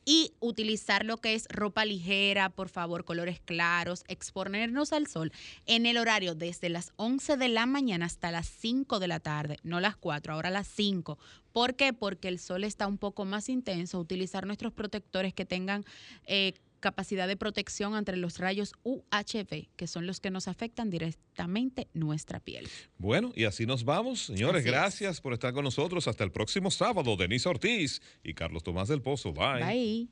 [0.09, 5.33] Y utilizar lo que es ropa ligera, por favor, colores claros, exponernos al sol
[5.67, 9.59] en el horario desde las 11 de la mañana hasta las 5 de la tarde,
[9.65, 11.19] no las 4, ahora las 5.
[11.53, 11.93] ¿Por qué?
[11.93, 15.85] Porque el sol está un poco más intenso, utilizar nuestros protectores que tengan
[16.27, 21.89] eh, capacidad de protección entre los rayos UHV, que son los que nos afectan directamente
[21.95, 22.69] nuestra piel.
[22.99, 24.27] Bueno, y así nos vamos.
[24.27, 24.73] Señores, Así es.
[24.75, 26.07] gracias por estar con nosotros.
[26.09, 27.17] Hasta el próximo sábado.
[27.17, 29.33] Denise Ortiz y Carlos Tomás del Pozo.
[29.33, 29.65] Bye.
[29.65, 30.09] Bye.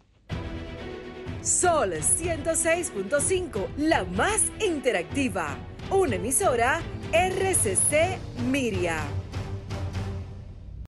[1.42, 5.58] Sol 106.5, la más interactiva.
[5.90, 6.80] Una emisora
[7.12, 8.18] RCC
[8.50, 9.04] Miria.